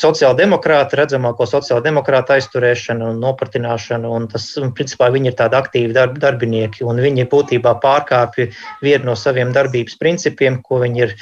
[0.00, 6.20] sociāldemokrāti, redzamāko sociāldemokrātu aizturēšanu un nopratināšanu, un tas, un principā, viņi ir tādi aktīvi darb,
[6.20, 8.50] darbinieki, un viņi būtībā pārkāpja
[8.84, 11.18] vienu no saviem darbības principiem, ko viņi ir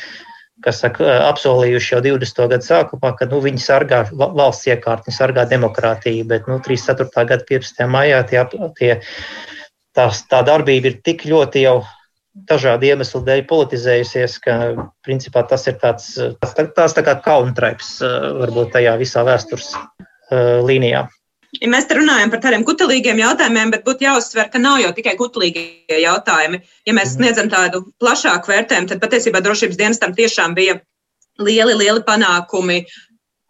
[0.64, 2.44] kas saka, apsolījuši jau 20.
[2.53, 7.27] gadu sākumā, ka nu, viņi sargā valsts iekārtu, sargā demokrātiju, bet nu, 34.
[7.33, 7.83] gada 15.
[7.90, 8.44] maijā tie,
[8.79, 8.92] tie,
[9.96, 11.81] tās, tā darbība ir tik ļoti jau
[12.48, 14.59] dažādu iemeslu dēļ politizējusies, ka
[15.05, 17.98] principā tas ir tāds, tās, tās tā kā kauntraips
[18.40, 19.75] varbūt tajā visā vēstures
[20.64, 21.05] līnijā.
[21.62, 25.14] Ja mēs te runājam par tādiem kutelīgiem jautājumiem, bet būtu jāuzsver, ka nav jau tikai
[25.18, 26.59] kutelīgie jautājumi.
[26.88, 27.20] Ja mēs mhm.
[27.20, 30.81] sniedzam tādu plašāku vērtējumu, tad patiesībā drošības dienestam tiešām bija
[31.38, 32.83] lieli, lieli panākumi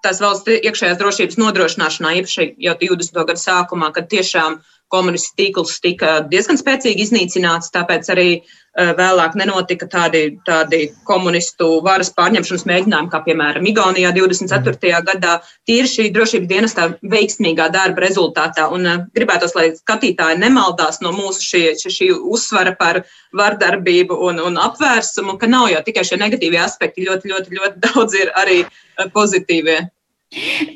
[0.03, 3.21] tās valsts iekšējās drošības nodrošināšanā, īpaši jau 20.
[3.23, 4.59] gadu sākumā, kad tiešām
[4.93, 12.09] komunistu tīkls tika diezgan spēcīgi iznīcināts, tāpēc arī uh, vēlāk nenotika tādi, tādi komunistu varas
[12.17, 15.03] pārņemšanas mēģinājumi, kā piemēram Igaunijā 24.
[15.09, 15.35] gadā,
[15.69, 18.69] tīri šī drošības dienestā veiksmīgā darba rezultātā.
[18.73, 23.03] Un eh, gribētos, lai skatītāji nemaldās no mūsu šī, šī uzsvara par
[23.37, 28.21] vardarbību un, un apvērsumu, ka nav jau tikai šie negatīvie aspekti, ļoti, ļoti, ļoti daudz
[28.23, 29.83] ir arī eh, pozitīvie.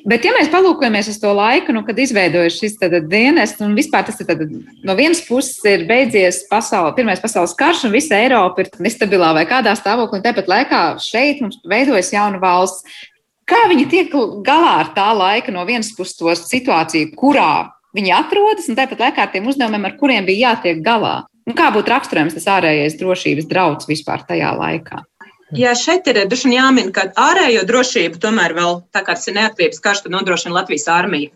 [0.05, 2.77] Bet, ja mēs palūkojamies uz to laiku, nu, kad izveidojas šis
[3.09, 4.43] dienests, un vispār tas ir tad,
[4.85, 9.47] no vienas puses ir beidzies pasaule, Pirmais pasaules karš, un visa Eiropa ir nestabilā vai
[9.49, 12.85] kādā stāvoklī, un tāpat laikā šeit mums veidojas jauna valsts.
[13.49, 14.15] Kā viņi tiek
[14.45, 19.25] galā ar tā laika no vienas puses to situāciju, kurā viņi atrodas, un tāpat laikā
[19.25, 21.23] ar tiem uzdevumiem, ar kuriem bija jātiek galā?
[21.47, 25.05] Un kā būtu raksturojams tas ārējais drošības drauds vispār tajā laikā?
[25.55, 29.83] Jā, šeit ir duši jāmin, ka ārējo drošību tomēr vēl tā kā tas ir neatkarības
[29.85, 31.31] karš, tad nodrošina Latvijas armija.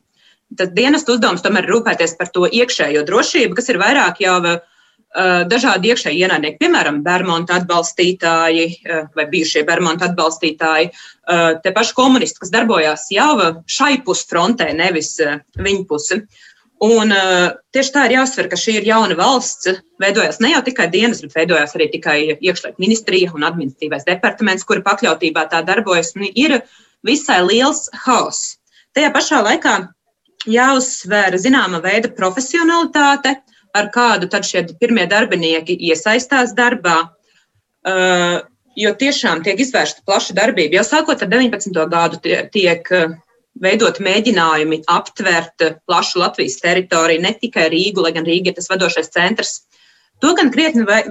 [0.59, 4.59] Tas dienas uzdevums tomēr ir rūpēties par to iekšējo drošību, kas ir vairāk jau uh,
[5.47, 12.43] dažādi iekšēji ienaidnieki, piemēram, Bermuda atbalstītāji uh, vai bijušie Bermuda atbalstītāji, uh, te paši komunisti,
[12.43, 13.37] kas darbojās jau
[13.71, 16.25] šai pusfrontē, nevis uh, viņu pusi.
[16.81, 19.83] Un, uh, tieši tā ir jāsver, ka šī ir jauna valsts.
[20.01, 24.85] Veidojās ne jau tikai dienas, bet veidojās arī tikai iekšlietu ministrija un administratīvais departaments, kura
[24.87, 26.15] pakļautībā tā darbojas.
[26.17, 26.57] Un ir
[27.05, 28.57] visai liels haoss.
[28.97, 29.75] Tajā pašā laikā
[30.49, 33.37] jāuzsver zināma veida profesionalitāte,
[33.77, 37.03] ar kādu tad šie pirmie darbinieki iesaistās darbā.
[37.85, 38.41] Uh,
[38.77, 40.79] jo tiešām tiek izvērsta plaša darbība.
[40.79, 41.77] Jau sākot ar 19.
[41.93, 42.89] gadu tiek
[43.61, 49.13] veidot mēģinājumi aptvert plašu Latvijas teritoriju, ne tikai Rīgu, lai gan Rīga ir tas vadošais
[49.13, 49.61] centrs.
[50.21, 51.03] To gan krietni vai,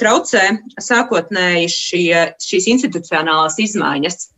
[0.00, 0.44] traucē
[0.80, 4.30] sākotnēji šie, šīs institucionālās izmaiņas,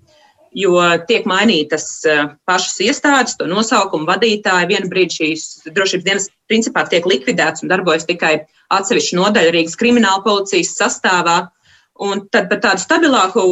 [0.57, 2.01] jo tiek mainītas
[2.49, 4.71] pašas iestādes, to nosaukumu vadītāji.
[4.73, 8.35] Vienu brīdi šīs drošības dienas principā tiek likvidēts un darbojas tikai
[8.75, 11.45] atsevišķa nodaļa Rīgas krimināla policijas sastāvā.
[12.03, 13.43] Un tad par tādu stabilāku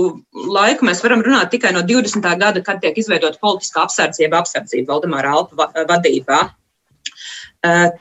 [0.52, 2.26] laiku mēs varam runāt tikai no 20.
[2.40, 6.42] gada, kad tiek izveidota politiskā apsardzība, apsardzība Valdemāra Alpa vadībā.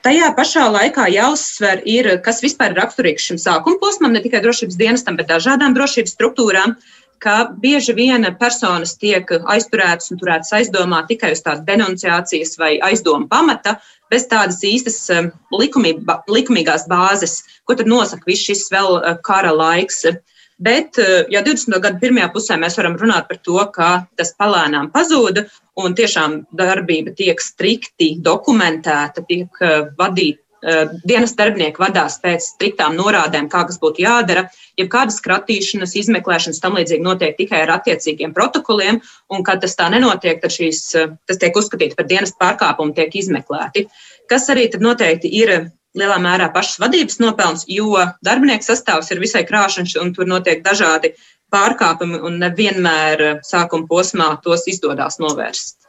[0.04, 4.76] Tajā pašā laikā jāuzsver, ir, kas vispār ir raksturīgs šim sākuma posmam, ne tikai drošības
[4.76, 6.76] dienestam, bet dažādām drošības struktūrām,
[7.24, 13.30] ka bieži vien personas tiek aizturētas un turētas aizdomā tikai uz tādas denunciācijas vai aizdomu
[13.32, 13.78] pamata,
[14.12, 15.00] bez tādas īstas
[15.56, 20.04] likumība, likumīgās bāzes, ko tad nosaka viss šis vēl kara laiks.
[20.62, 21.80] Bet eh, jau 20.
[21.82, 23.90] gada pirmajā pusē mēs varam runāt par to, ka
[24.20, 25.48] tas palēnām pazuda
[25.82, 30.40] un tiešām darbība tiek strikti dokumentēta, tiek eh, vadīta.
[30.64, 34.46] Eh, dienas darbinieki vadās pēc striktām norādēm, kā kas būtu jādara.
[34.80, 39.90] Ja kādas kratīšanas, izmeklēšanas tam līdzīgi notiek tikai ar attiecīgiem protokoliem, un kad tas tā
[39.92, 40.86] nenotiek, tad šīs,
[41.28, 43.90] tas tiek uzskatīts par dienas pārkāpumu, tiek izmeklēti.
[44.32, 45.54] Kas arī noteikti ir
[45.98, 47.94] lielā mērā pašas vadības nopelns, jo
[48.26, 51.14] darbinieku sastāvs ir visai krāšņs un tur notiek dažādi
[51.54, 55.84] pārkāpumi un nevienmēr sākuma posmā tos izdodas novērst.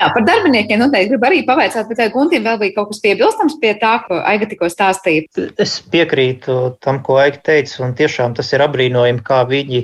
[0.00, 3.58] Jā, par darbiniekiem noteikti gribu arī pavaicāt, bet vai Guntim vēl bija kaut kas piebilstams
[3.60, 5.26] pie tā, ko Aiga tikko stāstīja?
[5.60, 9.82] Es piekrītu tam, ko Aiga teica, un tiešām tas ir apbrīnojami, kā viņi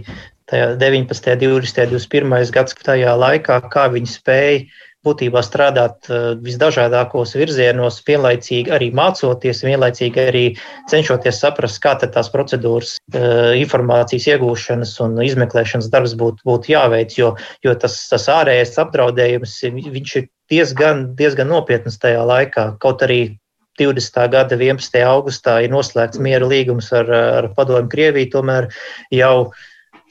[0.49, 2.33] tajā 19., 20., 21.
[2.55, 4.65] gadsimta tajā laikā, kā viņi spēja
[5.07, 10.45] būtībā strādāt eh, visdažādākos virzienos, vienlaicīgi arī mācoties, vienlaicīgi arī
[10.91, 17.35] cenšoties saprast, kā tās procedūras, eh, informācijas iegūšanas un izmeklēšanas darbs būtu, būtu jāveic, jo,
[17.65, 22.69] jo tas, tas ārējais apdraudējums ir diezgan, diezgan nopietns tajā laikā.
[22.83, 23.37] Kaut arī
[23.79, 24.29] 20.
[24.33, 25.01] gada 11.
[25.05, 28.71] augustā ir noslēgts miera līgums ar, ar Padomu Krieviju, tomēr
[29.13, 29.51] jau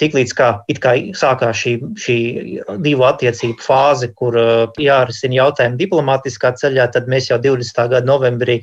[0.01, 0.49] Tiklīdz kā,
[0.84, 2.17] kā sākās šī, šī
[2.84, 7.79] divu attiecību fāze, kur uh, jārisina jautājumi diplomātiskā ceļā, tad mēs jau 20.
[7.93, 8.58] gada novembrī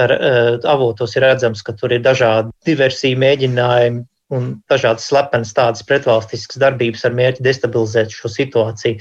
[0.00, 5.84] ar, uh, avotos ir redzams, ka tur ir dažādi diversiju mēģinājumi un dažādas slepenas tādas
[5.86, 8.98] pretvalstiskas darbības ar mērķi destabilizēt šo situāciju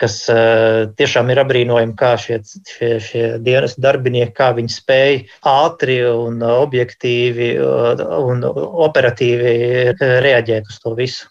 [0.00, 5.18] kas uh, tiešām ir apbrīnojami, kā šie, šie, šie dienas darbinieki, kā viņi spēj
[5.50, 9.52] ātri un objektīvi uh, un operatīvi
[10.00, 11.28] reaģēt uz to visu.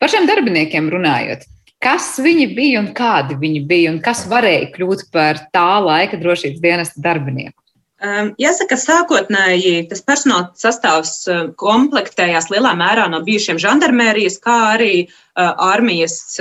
[0.00, 1.46] Par šiem darbiniekiem runājot.
[1.82, 6.62] Kas viņi bija un kādi viņi bija, un kas varēja kļūt par tā laika drošības
[6.62, 7.65] dienesta darbinieku?
[8.04, 15.06] Ehm, jāsaka, sākotnēji tas personāla sastāvs ehm, komplektējās lielā mērā no bijušiem žandarmērijas, kā arī
[15.36, 16.38] armijas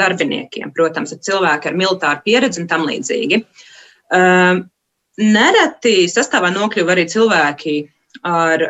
[0.00, 3.40] darbiniekiem, protams, ar cilvēku ar militāru pieredzi un tam līdzīgi.
[4.16, 4.62] Ehm,
[5.20, 7.74] nereti sastāvā nokļuva arī cilvēki
[8.24, 8.64] ar,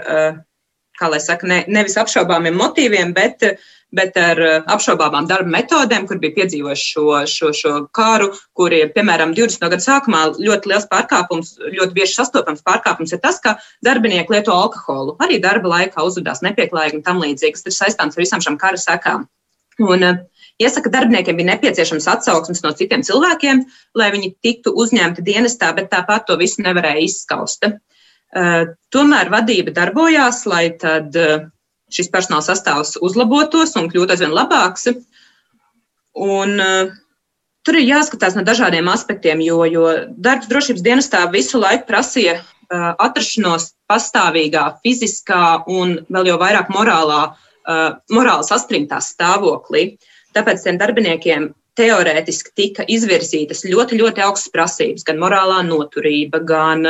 [1.01, 6.07] kā lai saka, ne, nevis apšaubāmiem motīviem, bet uh, bet ar eh, apšaubāmām darba metodēm,
[6.09, 9.67] kur bija piedzīvojuši šo, šo, šo kāru, kur ir, piemēram, 20.
[9.67, 15.17] gada sākumā ļoti liels pārkāpums, ļoti bieži sastopams pārkāpums ir tas, ka darbinieki lieto alkoholu.
[15.23, 17.59] Arī darba laikā uzvedās nepieklājīgi un tam līdzīgi.
[17.59, 19.29] Tas ir saistāms ar visām šām kara sekām.
[19.81, 20.27] Un, eh,
[20.61, 23.63] Iesaka, darbiniekiem bija nepieciešams atsauksmes no citiem cilvēkiem,
[23.97, 27.65] lai viņi tiktu uzņemti dienestā, bet tāpat to visu nevarēja izskaust.
[28.31, 31.17] Tomēr vadība darbojās, lai tad
[31.91, 34.87] šis personāla sastāvs uzlabotos un kļūtu aizvien labāks.
[36.15, 36.55] Un,
[37.67, 42.39] tur ir jāskatās no dažādiem aspektiem, jo, jo darbs drošības dienestā visu laiku prasīja
[42.71, 47.23] atrašanos pastāvīgā, fiziskā un vēl jau vairāk morālā,
[48.15, 49.97] morāli saspringtā stāvoklī.
[50.37, 56.87] Tāpēc tiem darbiniekiem teorētiski tika izvirzītas ļoti, ļoti augstas prasības, gan morālā noturība, gan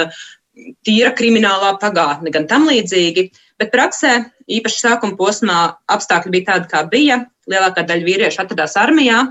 [0.87, 3.29] tīra kriminālā pagātne, gan tam līdzīgi.
[3.61, 4.15] Bet praksē
[4.51, 5.59] īpaši sākuma posmā
[5.93, 7.25] apstākļi bija tādi, kā bija.
[7.51, 9.25] Lielākā daļa vīriešu atradās armijā,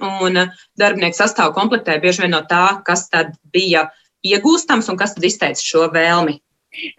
[0.00, 0.38] un
[0.80, 3.88] darbinieku sastāvu komplektēja bieži vien no tā, kas tad bija
[4.24, 6.38] iegūstams un kas tad izteica šo vēlmi.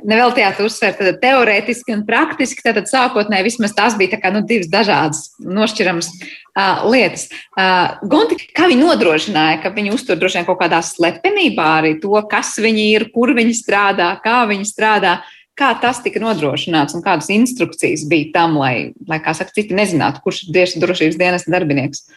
[0.06, 5.24] Nevēl tajā uzsvērt, teorētiski un praktiski, tad sākotnēji vismaz tās bija kā, nu, divas dažādas
[5.42, 7.26] nošķiramas uh, lietas.
[7.58, 12.14] Uh, Gunti, kā viņi nodrošināja, ka viņi uztur droši vien kaut kādā slepenībā arī to,
[12.30, 15.22] kas viņi ir, kur viņi strādā, kā viņi strādā.
[15.58, 20.24] Kā tas tika nodrošināts un kādas instrukcijas bija tam, lai, lai kā saka, citi nezinātu,
[20.26, 22.08] kurš ir drošības dienas darbinieks?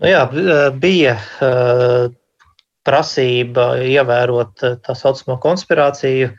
[0.00, 0.26] Nu jā,
[0.80, 1.14] bija
[2.90, 6.30] prasība ievērot tā saucamo konspirāciju,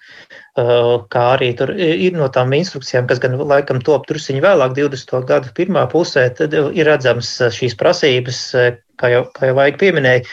[1.16, 5.16] kā arī tur ir no tām instrukcijām, kas gan laikam top trusiņi vēlāk, 20.
[5.30, 8.42] gadu pirmā pusē, tad ir redzams šīs prasības,
[9.00, 10.26] kā jau, kā jau vajag pieminēja,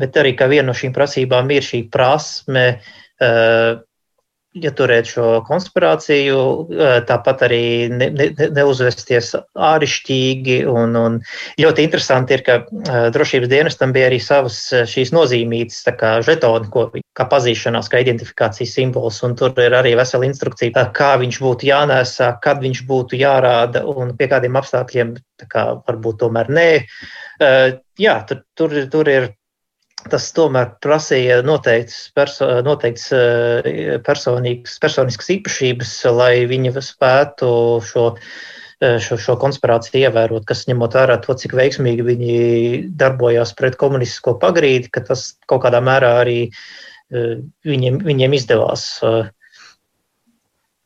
[0.00, 2.68] bet arī kā viena no šīm prasībām ir šī prasme
[4.54, 6.38] ieturēt šo konspirāciju,
[7.08, 10.60] tāpat arī ne, ne, neuzvesties āršķirīgi.
[11.60, 12.58] Ļoti interesanti ir, ka
[13.14, 14.58] drošības dienestam bija arī savas
[14.90, 19.20] šīs nozīmītas, kā žetoni, ko kā pazīšanās, kā identifikācijas simbols.
[19.38, 24.30] Tur ir arī vesela instrukcija, kā viņš būtu jānēsā, kad viņš būtu jārāda un pie
[24.30, 25.16] kādiem apstākļiem
[25.50, 26.68] kā, varbūt tomēr nē.
[27.98, 29.32] Jā, tur, tur, tur ir
[30.10, 37.50] tas tomēr prasīja noteikts, perso, noteikts eh, personīgas, personiskas īpašības, lai viņi spētu
[37.88, 38.06] šo,
[38.84, 42.34] eh, šo, šo konspirāciju ievērot, kas ņemot vērā to, cik veiksmīgi viņi
[43.00, 48.90] darbojās pret komunistisko pagrīdi, ka tas kaut kādā mērā arī eh, viņiem, viņiem izdevās.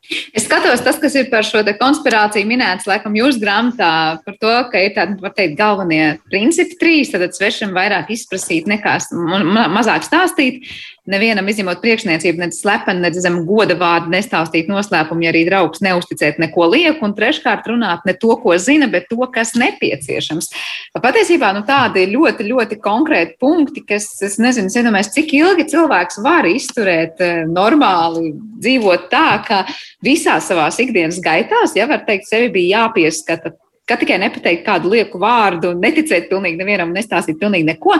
[0.08, 3.90] Es skatos, tas, kas ir par šo konspirāciju minēts, laikam, jūsu grāmatā
[4.24, 8.96] par to, ka ir tādi, var teikt, galvenie principi trīs, tad svešam vairāk izprasīt nekā
[9.12, 10.64] ma mazāk stāstīt.
[11.08, 16.40] Nevienam izņemot priekšniecību, ne slepeni, ne zem goda vārdu nestāstīt noslēpumu, ja arī draugs neusticēt
[16.42, 20.50] neko lieku, un treškārt runāt ne to, ko zina, bet to, kas nepieciešams.
[20.98, 26.20] Patiesībā nu, tādi ļoti, ļoti konkrēti punkti, kas, es nezinu, es iedomājos, cik ilgi cilvēks
[26.24, 29.62] var izturēt eh, normāli, dzīvot tā, ka
[30.04, 33.54] visās savās ikdienas gaitās, ja var teikt, sevi bija jāpieskata
[33.88, 37.94] Kā tikai nepateikt kādu lieku vārdu, neticēt pilnīgi nevienam, nestāstīt pilnīgi neko.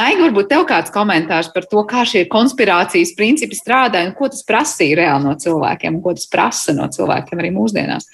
[0.00, 4.44] Aiga, varbūt tev kāds komentārs par to, kā šie konspirācijas principi strādā un ko tas
[4.48, 8.08] prasīja reāli no cilvēkiem, un ko tas prasa no cilvēkiem arī mūsdienās.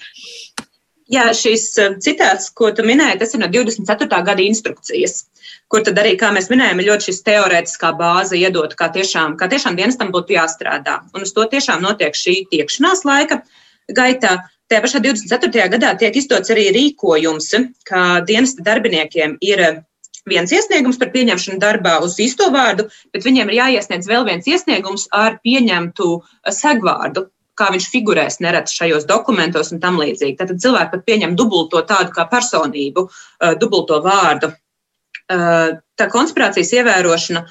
[1.11, 4.07] Jā, šis eh, citāts, ko tu minēji, tas ir no 24.
[4.27, 5.25] gada instrukcijas,
[5.71, 9.49] kur tad arī, kā mēs minējām, ir ļoti šis teorētiskā bāze iedot, kā tiešām, kā
[9.51, 11.01] tiešām dienestam būtu jāstrādā.
[11.11, 13.41] Un uz to tiešām notiek šī tiekšanās laika
[13.91, 14.37] gaitā.
[14.71, 15.65] Tajā pašā 24.
[15.73, 17.49] gadā tiek izdots arī rīkojums,
[17.83, 19.63] ka dienesta darbiniekiem ir
[20.31, 25.09] viens iesniegums par pieņemšanu darbā uz īsto vārdu, bet viņiem ir jāiesniedz vēl viens iesniegums
[25.11, 26.07] ar pieņemtu
[26.55, 27.25] segvārdu,
[27.59, 30.37] kā viņš figurēs nereti šajos dokumentos un tam līdzīgi.
[30.39, 33.09] Tad cilvēki pat pieņem dubulto tādu kā personību,
[33.59, 34.53] dubulto vārdu.
[35.27, 37.43] Tā konspirācijas ievērošana,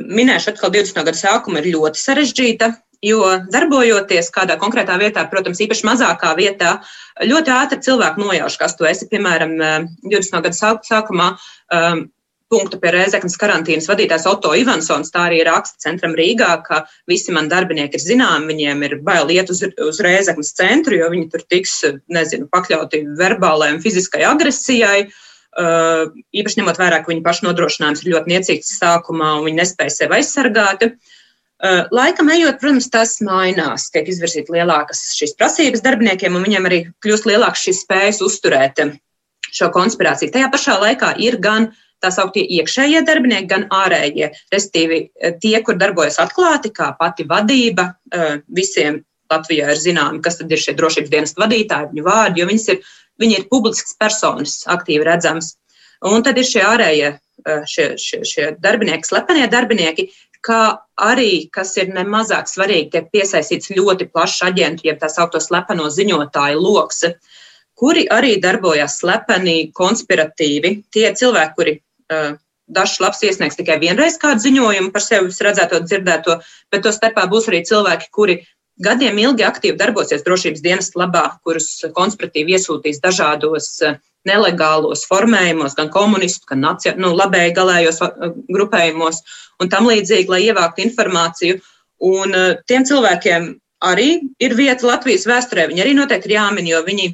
[0.00, 1.04] minēšu atkal 20.
[1.04, 2.72] gada sākuma, ir ļoti sarežģīta.
[3.04, 6.78] Jo darbojoties kādā konkrētā vietā, protams, īpaši mazākā vietā,
[7.20, 9.08] ļoti ātri cilvēki nojauš, kas tu esi.
[9.10, 9.56] Piemēram,
[10.06, 10.38] 20.
[10.46, 10.56] gada
[10.86, 12.06] sākumā um,
[12.52, 17.50] punktu pie Rēzeknas karantīnas vadītājs Otto Ivansons tā arī raksta centram Rīgā, ka visi mani
[17.52, 21.80] darbinieki ir zināmi, viņiem ir bail iet uz, uz Rēzeknas centru, jo viņi tur tiks,
[22.12, 25.08] nezinu, pakļauti verbālai un fiziskai agresijai.
[25.56, 29.94] Uh, īpaši ņemot vērā, ka viņu pašu nodrošinājums ir ļoti niecīgs sākumā un viņi nespēja
[29.94, 30.84] sevi aizsargāt.
[30.84, 31.14] Uh,
[31.64, 37.28] laikam ejot, protams, tas mainās, tiek izvirzīta lielākas šīs prasības darbiniekiem, un viņiem arī kļūst
[37.30, 38.82] lielākas šīs spējas uzturēt
[39.56, 40.34] šo konspirāciju.
[40.34, 41.70] Tajā pašā laikā ir gan
[42.04, 44.30] tā sauktie iekšējie darbinieki, gan ārējie.
[44.52, 50.38] Respektīvi, eh, tie, kur darbojas atklāti, kā pati vadība, eh, visiem Latvijā ir zināmi, kas
[50.38, 52.80] tad ir šie drošības dienas vadītāji, viņu vārdi, jo viņas ir,
[53.20, 55.56] viņi ir publisks personas, aktīvi redzams.
[56.02, 60.10] Un tad ir šie ārējie, eh, šie, šie, šie darbinieki, slepenie darbinieki,
[60.46, 60.62] kā
[61.02, 66.62] arī, kas ir nemazāk svarīgi, tiek piesaistīts ļoti plašs aģentu, jeb tā saukto slepeno ziņotāju
[66.62, 67.04] lokus,
[67.76, 70.76] kuri arī darbojas slepeni, konspiratīvi.
[70.94, 71.78] Tie cilvēki, kuri
[72.66, 76.34] Dažs labs iesniegs tikai vienreiz kādu ziņojumu par sevi redzēto, dzirdēto,
[76.74, 78.40] bet to starpā būs arī cilvēki, kuri
[78.82, 83.70] gadiem ilgi aktīvi darbosies drošības dienas labā, kurus konspiratīvi iesūtīs dažādos
[84.26, 88.00] nelegālos formējumos, gan komunistu, gan naci, nu, labēji galējos
[88.52, 89.22] grupējumos
[89.62, 91.60] un tam līdzīgi, lai ievāktu informāciju.
[92.06, 92.34] Un
[92.68, 93.54] tiem cilvēkiem
[93.86, 94.08] arī
[94.42, 95.68] ir vieta Latvijas vēsturē.
[95.70, 97.12] Viņi arī noteikti ir jāmin, jo viņi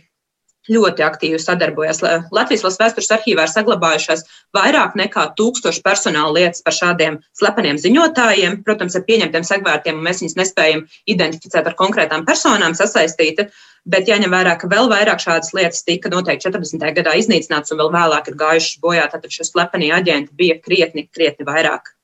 [0.71, 2.03] ļoti aktīvi sadarbojas.
[2.35, 8.61] Latvijas valsts vēstures arhīvā ir saglabājušās vairāk nekā tūkstoši personāla lietas par šādiem slepeniem ziņotājiem.
[8.67, 13.47] Protams, ar pieņemtiem segvērtiem mēs viņus nespējam identificēt ar konkrētām personām sasaistīt,
[13.89, 16.93] bet jāņem vērā, ka vēl vairāk šādas lietas tika noteikti 40.
[17.01, 19.09] gadā iznīcināts un vēl vēlāk ir gājušas bojā.
[19.11, 21.95] Tātad šie slepenie aģenti bija krietni, krietni vairāk.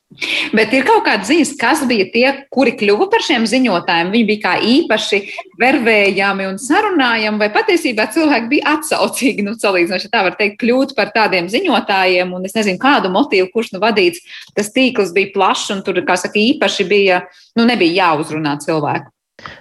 [0.57, 4.13] Bet ir kaut kāda ziņas, kas bija tie, kuri kļuva par šiem ziņotājiem.
[4.15, 5.19] Viņi bija kā īpaši
[5.61, 11.13] vervējami un sarunājami, vai patiesībā cilvēki bija atsaucīgi, nu, salīdzinoši tā var teikt, kļūt par
[11.13, 12.33] tādiem ziņotājiem.
[12.33, 14.25] Un es nezinu, kādu motīvu, kurš nu vadīts,
[14.57, 17.23] tas tīkls bija plašs un tur, kā saka, īpaši bija,
[17.61, 19.13] nu, nebija jāuzrunā cilvēku.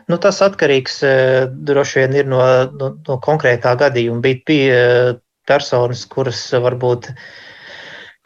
[0.07, 1.15] Nu, tas atkarīgs e,
[1.67, 2.39] droši vien ir no,
[2.71, 4.23] no, no konkrētā gadījuma.
[4.23, 4.79] Bija, bija
[5.47, 7.12] personas, kuras varbūt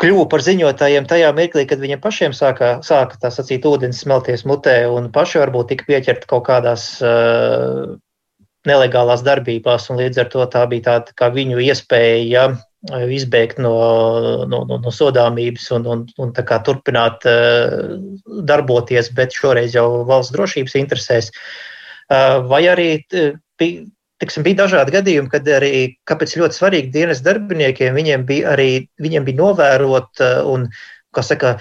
[0.02, 4.84] kļuvu par ziņotājiem tajā mirklī, kad viņiem pašiem sāka, sāka tā sacīt, ūdens smelties mutē,
[4.90, 7.94] un paši varbūt tika pieķerti kaut kādās uh,
[8.68, 12.50] nelegālās darbībās, un līdz ar to tā bija tāda kā viņu iespēja
[13.14, 13.76] izbēgt no,
[14.50, 16.34] no, no, no sodāmības un, un, un
[16.66, 17.98] turpināt uh,
[18.50, 21.30] darboties, bet šoreiz jau valsts drošības interesēs.
[22.12, 23.38] Uh, vai arī uh,
[24.21, 25.73] Tiksim, bija dažādi gadījumi, kad arī,
[26.05, 28.69] kāpēc ļoti svarīgi dienas darbiniekiem, viņiem bija arī
[29.01, 30.67] viņiem bija novērot eh, un,
[31.15, 31.55] kā saka,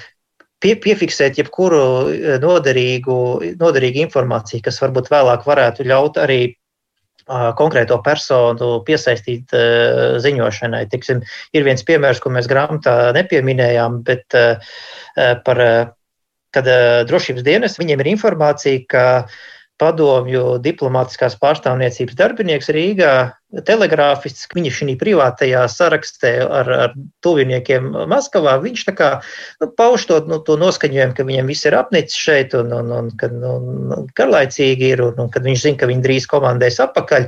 [0.60, 1.80] pie, piefiksēt jebkuru
[2.12, 3.16] eh, noderīgu,
[3.60, 6.42] noderīgu informāciju, kas varbūt vēlāk varētu ļaut arī
[7.30, 10.80] konkrēto personu piesaistīt uh, ziņošanai.
[10.90, 11.20] Tiksim,
[11.54, 14.72] ir viens piemērs, ko mēs grāmatā nepieminējām, bet uh,
[15.46, 15.60] par,
[16.50, 19.04] kad uh, drošības dienas viņiem ir informācija, ka
[19.80, 23.12] padomju diplomātiskās pārstāvniecības darbinieks Rīgā,
[23.66, 26.92] telegrāfists, viņš šī privātajā sarakstē ar, ar
[27.24, 29.08] tuviniekiem Maskavā, viņš tā kā
[29.62, 33.08] nu, pauž to, nu, to noskaņojumu, ka viņam viss ir apnicis šeit un, un, un
[33.18, 37.26] kad nu, garlaicīgi ir un, un kad viņš zina, ka viņi drīz komandēs apakaļ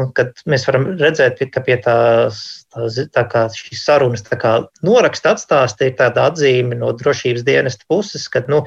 [0.00, 4.56] un kad mēs varam redzēt, ka pie tās tā, tā kā šīs sarunas tā kā
[4.86, 8.64] noraksta atstāsta ir tāda atzīme no drošības dienesta puses, ka, nu,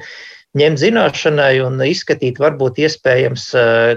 [0.58, 3.46] ņemt zināšanai un izskatīt, varbūt iespējams,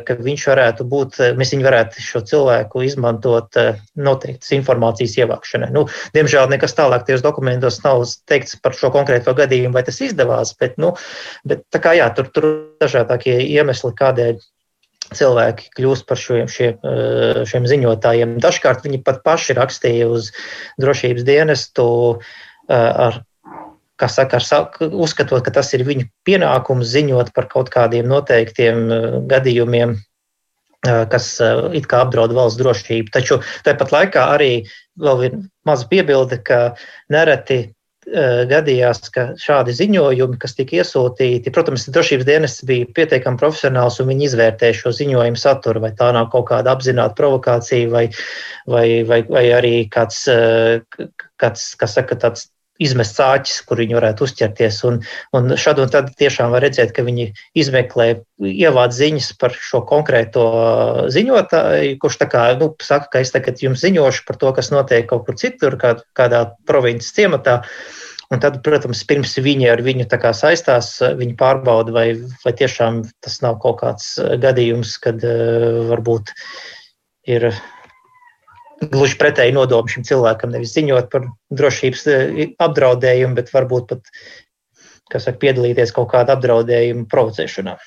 [0.08, 3.60] ka viņš varētu būt, mēs viņu varētu šo cilvēku izmantot
[3.94, 5.70] noteiktas informācijas ievākšanai.
[5.76, 5.86] Nu,
[6.18, 10.78] diemžēl nekas tālāk tajos dokumentos nav teikts par šo konkrēto gadījumu, vai tas izdevās, bet,
[10.82, 10.96] nu,
[11.48, 12.50] bet tā kā jā, tur, tur
[12.82, 14.42] dažādākie iemesli, kādēļ
[15.16, 16.82] cilvēki kļūst par šiem, šiem,
[17.48, 18.36] šiem ziņotājiem.
[18.44, 20.34] Dažkārt viņi pat paši rakstīja uz
[20.82, 21.88] drošības dienestu
[22.68, 23.22] ar
[23.98, 24.40] kā saka,
[24.88, 29.96] uzskatot, ka tas ir viņu pienākums ziņot par kaut kādiem noteiktiem eh, gadījumiem,
[30.88, 33.14] eh, kas eh, it kā apdraud valsts drošību.
[33.14, 34.52] Taču tāpat laikā arī
[35.02, 36.78] vēl ir maza piebilde, ka
[37.14, 37.68] nereti
[38.08, 44.30] gadījās, ka šādi ziņojumi, kas tika iesūtīti, protams, drošības dienests bija pietiekami profesionāls un viņi
[44.30, 48.06] izvērtēja šo ziņojumu saturu, vai tā nav kaut kāda apzināta provokācija, vai,
[48.64, 50.22] vai, vai, vai arī kāds,
[51.36, 52.48] kāds kas saka, tāds
[52.84, 54.80] izmests āķis, kur viņi varētu uzķerties.
[54.90, 55.00] Un,
[55.38, 58.10] un šad un tad tiešām var redzēt, ka viņi izmeklē,
[58.48, 60.48] ievāc ziņas par šo konkrēto
[61.14, 65.08] ziņotāju, kurš tā kā nu, saka, ka es tagad jums ziņošu par to, kas notiek
[65.10, 67.62] kaut kur citur, kā, kādā provinces ciematā.
[68.28, 72.08] Un tad, protams, pirms viņi ar viņu saistās, viņi pārbauda, vai,
[72.44, 76.34] vai tiešām tas nav kaut kāds gadījums, kad uh, varbūt
[77.32, 77.48] ir
[78.82, 84.12] gluži pretēji nodomu šim cilvēkam, nevis ziņot par drošības eh, apdraudējumu, bet varbūt pat
[85.16, 87.78] saka, piedalīties kaut kāda apdraudējuma provocēšanā.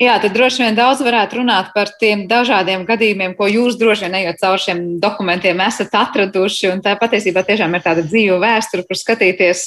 [0.00, 4.16] Jā, tad droši vien daudz varētu runāt par tiem dažādiem gadījumiem, ko jūs droši vien
[4.22, 6.70] ejot caur šiem dokumentiem esat atraduši.
[6.72, 9.66] Un tā patiesībā tiešām ir tāda dzīva vēsture, kur skatīties,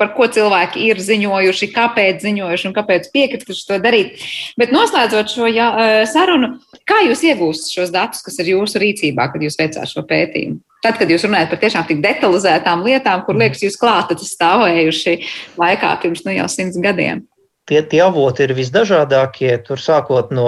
[0.00, 4.24] par ko cilvēki ir ziņojuši, kāpēc ziņojuši un kāpēc piekrituši to darīt.
[4.60, 5.68] Bet noslēdzot šo jā,
[6.10, 6.56] sarunu,
[6.88, 10.60] kā jūs iegūstat šos datus, kas ir jūsu rīcībā, kad jūs veicāt šo pētījumu?
[10.84, 15.16] Tad, kad jūs runājat par tiešām tik detalizētām lietām, kur liekas, jūs klāt stāvējuši
[15.58, 17.24] laikā pirms nu, jau simts gadiem.
[17.66, 20.46] Tie, tie avoti ir visdažādākie, tur sākot no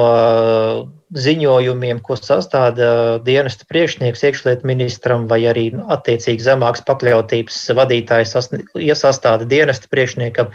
[1.17, 8.35] ziņojumiem, ko sastāda dienesta priekšnieks iekšlietu ministram vai arī nu, attiecīgi zemāks pakļautības vadītājs
[8.77, 10.53] iesastāda dienesta priekšniekam.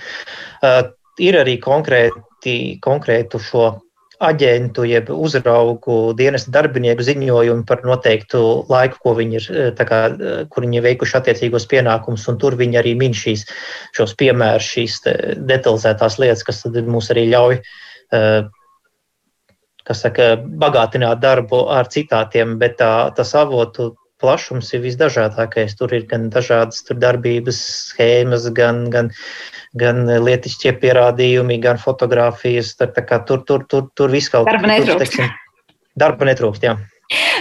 [1.22, 3.66] Ir arī konkrēti, konkrētu šo
[4.24, 9.47] aģentu, jeb uzraugu dienesta darbinieku ziņojumi par noteiktu laiku, ko viņi ir,
[9.89, 10.01] kā,
[10.54, 13.47] kur viņi ir veikuši attiecīgos pienākumus, un tur viņi arī min šīs,
[13.97, 14.99] šos piemērus, šīs
[15.49, 17.60] detalizētās lietas, kas mums arī ļauj
[19.88, 25.75] kas saka, bagātināt darbu ar citātiem, bet tā, tas avotu plašums ir visdažādākais.
[25.79, 27.59] Tur ir gan dažādas tur darbības
[27.91, 29.11] schēmas, gan, gan,
[29.79, 32.75] gan lietiskie pierādījumi, gan fotografijas.
[32.79, 32.95] Tur,
[33.27, 35.19] tur, tur, tur, tur viss kaut kas tāds-.
[35.99, 36.77] Darba netrūkst, jā.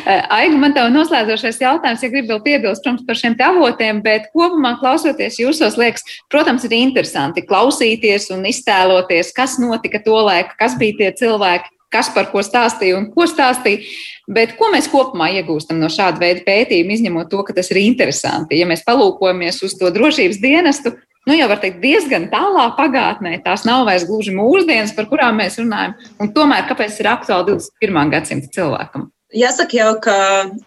[0.04, 4.74] Aiga, man tev noslēdzošais jautājums, ja gribi vēl piebilst, protams, par šiem avotiem, bet kopumā
[4.80, 10.98] klausoties jūsos, liekas, protams, ir interesanti klausīties un iztēloties, kas notika to laiku, kas bija
[10.98, 13.84] tie cilvēki, kas par ko stāstīja un ko stāstīja.
[14.32, 18.58] Bet ko mēs kopumā iegūstam no šāda veida pētījuma, izņemot to, ka tas ir interesanti?
[18.60, 20.94] Ja mēs palūkojamies uz to drošības dienestu,
[21.28, 25.58] nu jau var teikt, diezgan tālā pagātnē, tās nav vairs gluži mūsdienas, par kurām mēs
[25.60, 28.14] runājam, un tomēr kāpēc ir aktuāli 21.
[28.14, 29.10] gadsimta cilvēkam?
[29.32, 30.14] Jāsaka jau, ka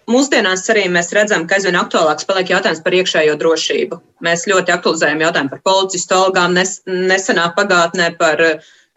[0.10, 4.00] mūsdienās arī mēs redzam, ka aizvien aktuālāks paliek jautājums par iekšējo drošību.
[4.26, 8.42] Mēs ļoti aktualizējam jautājumu par policistu algām, nes, nesenā pagātnē par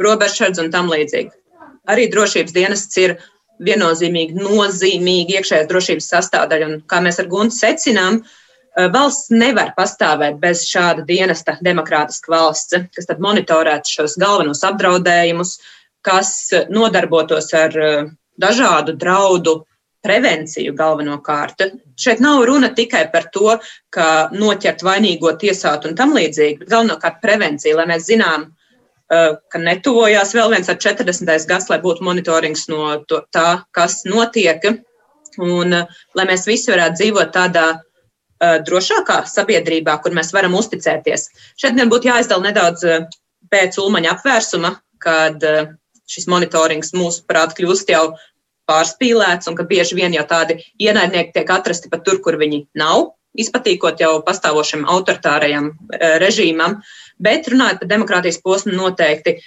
[0.00, 1.36] robežsardzi un tam līdzīgi
[1.89, 3.16] arī drošības dienests ir
[3.64, 6.68] viennozīmīgi nozīmīga iekšējās drošības sastāvdaļa.
[6.68, 12.78] Un, kā mēs ar Guntu secinām, eh, valsts nevar pastāvēt bez šāda dienesta, demokrātiska valsts,
[12.95, 15.59] kas tad monitorētu šos galvenos apdraudējumus,
[16.03, 18.05] kas nodarbotos ar eh,
[18.39, 19.64] dažādu draudu
[20.07, 21.64] prevenciju galvenokārt.
[21.99, 23.59] Šeit nav runa tikai par to,
[23.91, 28.57] ka noķert vainīgo tiesāt un tam līdzīgi, bet galvenokārt prevencija, lai mēs zinām, Eh,
[29.09, 31.46] ka netuvojās vēl viens ar 40.
[31.48, 34.64] gads, lai būtu monitorings no to, tā, kas notiek,
[35.40, 41.28] un eh, lai mēs visi varētu dzīvot tādā uh, drošākā sabiedrībā, kur mēs varam uzticēties.
[41.59, 42.84] Šeit gan būtu jāizdala nedaudz
[43.50, 45.44] pēc ulmaņa apvērsuma, kad
[46.09, 48.12] šis monitorings mūsuprāt kļūst jau
[48.68, 53.14] pārspīlēts un ka bieži vien jau tādi ienaidnieki tiek atrasti pat tur, kur viņi nav,
[53.36, 56.80] izpatīkot jau pastāvošam autoritārajam uh, režīmam.
[57.18, 59.38] Bet runājot par demokrātijas posmu, noteikti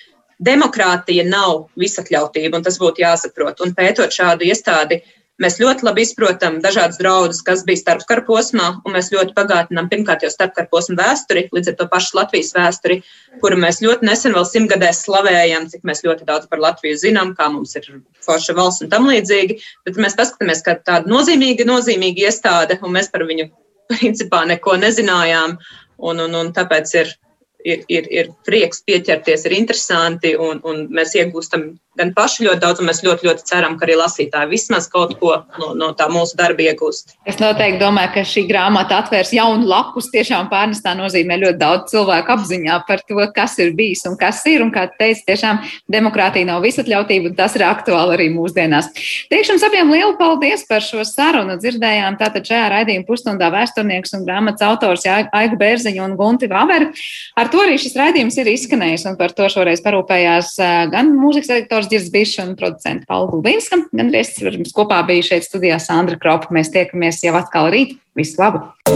[0.42, 3.62] demokrātija nav visakļautība, un tas būtu jāsaprot.
[3.64, 5.02] Un pētot šādu iestādi,
[5.42, 10.26] mēs ļoti labi izprotam dažādas draudus, kas bija starpkara posmā, un mēs ļoti bagātinām pirmkārt
[10.26, 13.00] jau starpkara posmu vēsturi, līdz ar to pašu Latvijas vēsturi,
[13.42, 17.50] kuru mēs ļoti nesen vēl simtgadēs slavējam, cik mēs ļoti daudz par Latviju zinām, kā
[17.54, 17.90] mums ir
[18.26, 19.62] forša valsts un tam līdzīgi.
[19.88, 23.52] Bet mēs paskatāmies, ka tāda nozīmīga, nozīmīga iestāde, un mēs par viņu
[23.92, 25.58] principā neko nezinājām,
[26.02, 27.16] un, un, un tāpēc ir
[27.66, 31.68] ir, ir, ir prieks pieķerties, ir interesanti, un, un mēs iegūstam
[32.00, 35.34] gan paši ļoti daudz, un mēs ļoti, ļoti ceram, ka arī lasītāji vismaz kaut ko
[35.60, 37.18] no, no tā mūsu darba iegūst.
[37.28, 40.08] Es noteikti domāju, ka šī grāmata atvērs jaunu lapus.
[40.14, 44.64] Tiešām pārnestā nozīmē ļoti daudz cilvēku apziņā par to, kas ir bijis un kas ir.
[44.64, 45.60] Un, kā teicu, tiešām
[45.92, 48.92] demokrātija nav visatļautība, un tas ir aktuāli arī mūsdienās.
[49.32, 51.58] Teikšu jums abiem lielu paldies par šo sarunu.
[51.60, 56.92] Dzirdējām tātad šajā raidījuma pusstundā vēsturnieks un grāmatas autors Aigu Bērziņu un Gunti Vaveri.
[57.40, 60.54] Ar to arī šis raidījums ir izskanējis, un par to šoreiz parūpējās
[60.94, 63.78] gan mūzikas redaktors redaktors Girs Bišs un producents Paula Gulbinska.
[63.92, 64.12] Gan
[64.58, 66.52] mums kopā bija šeit studijā Sandra Kropa.
[66.54, 67.98] Mēs tiekamies jau atkal rīt.
[68.16, 68.66] Visu labu!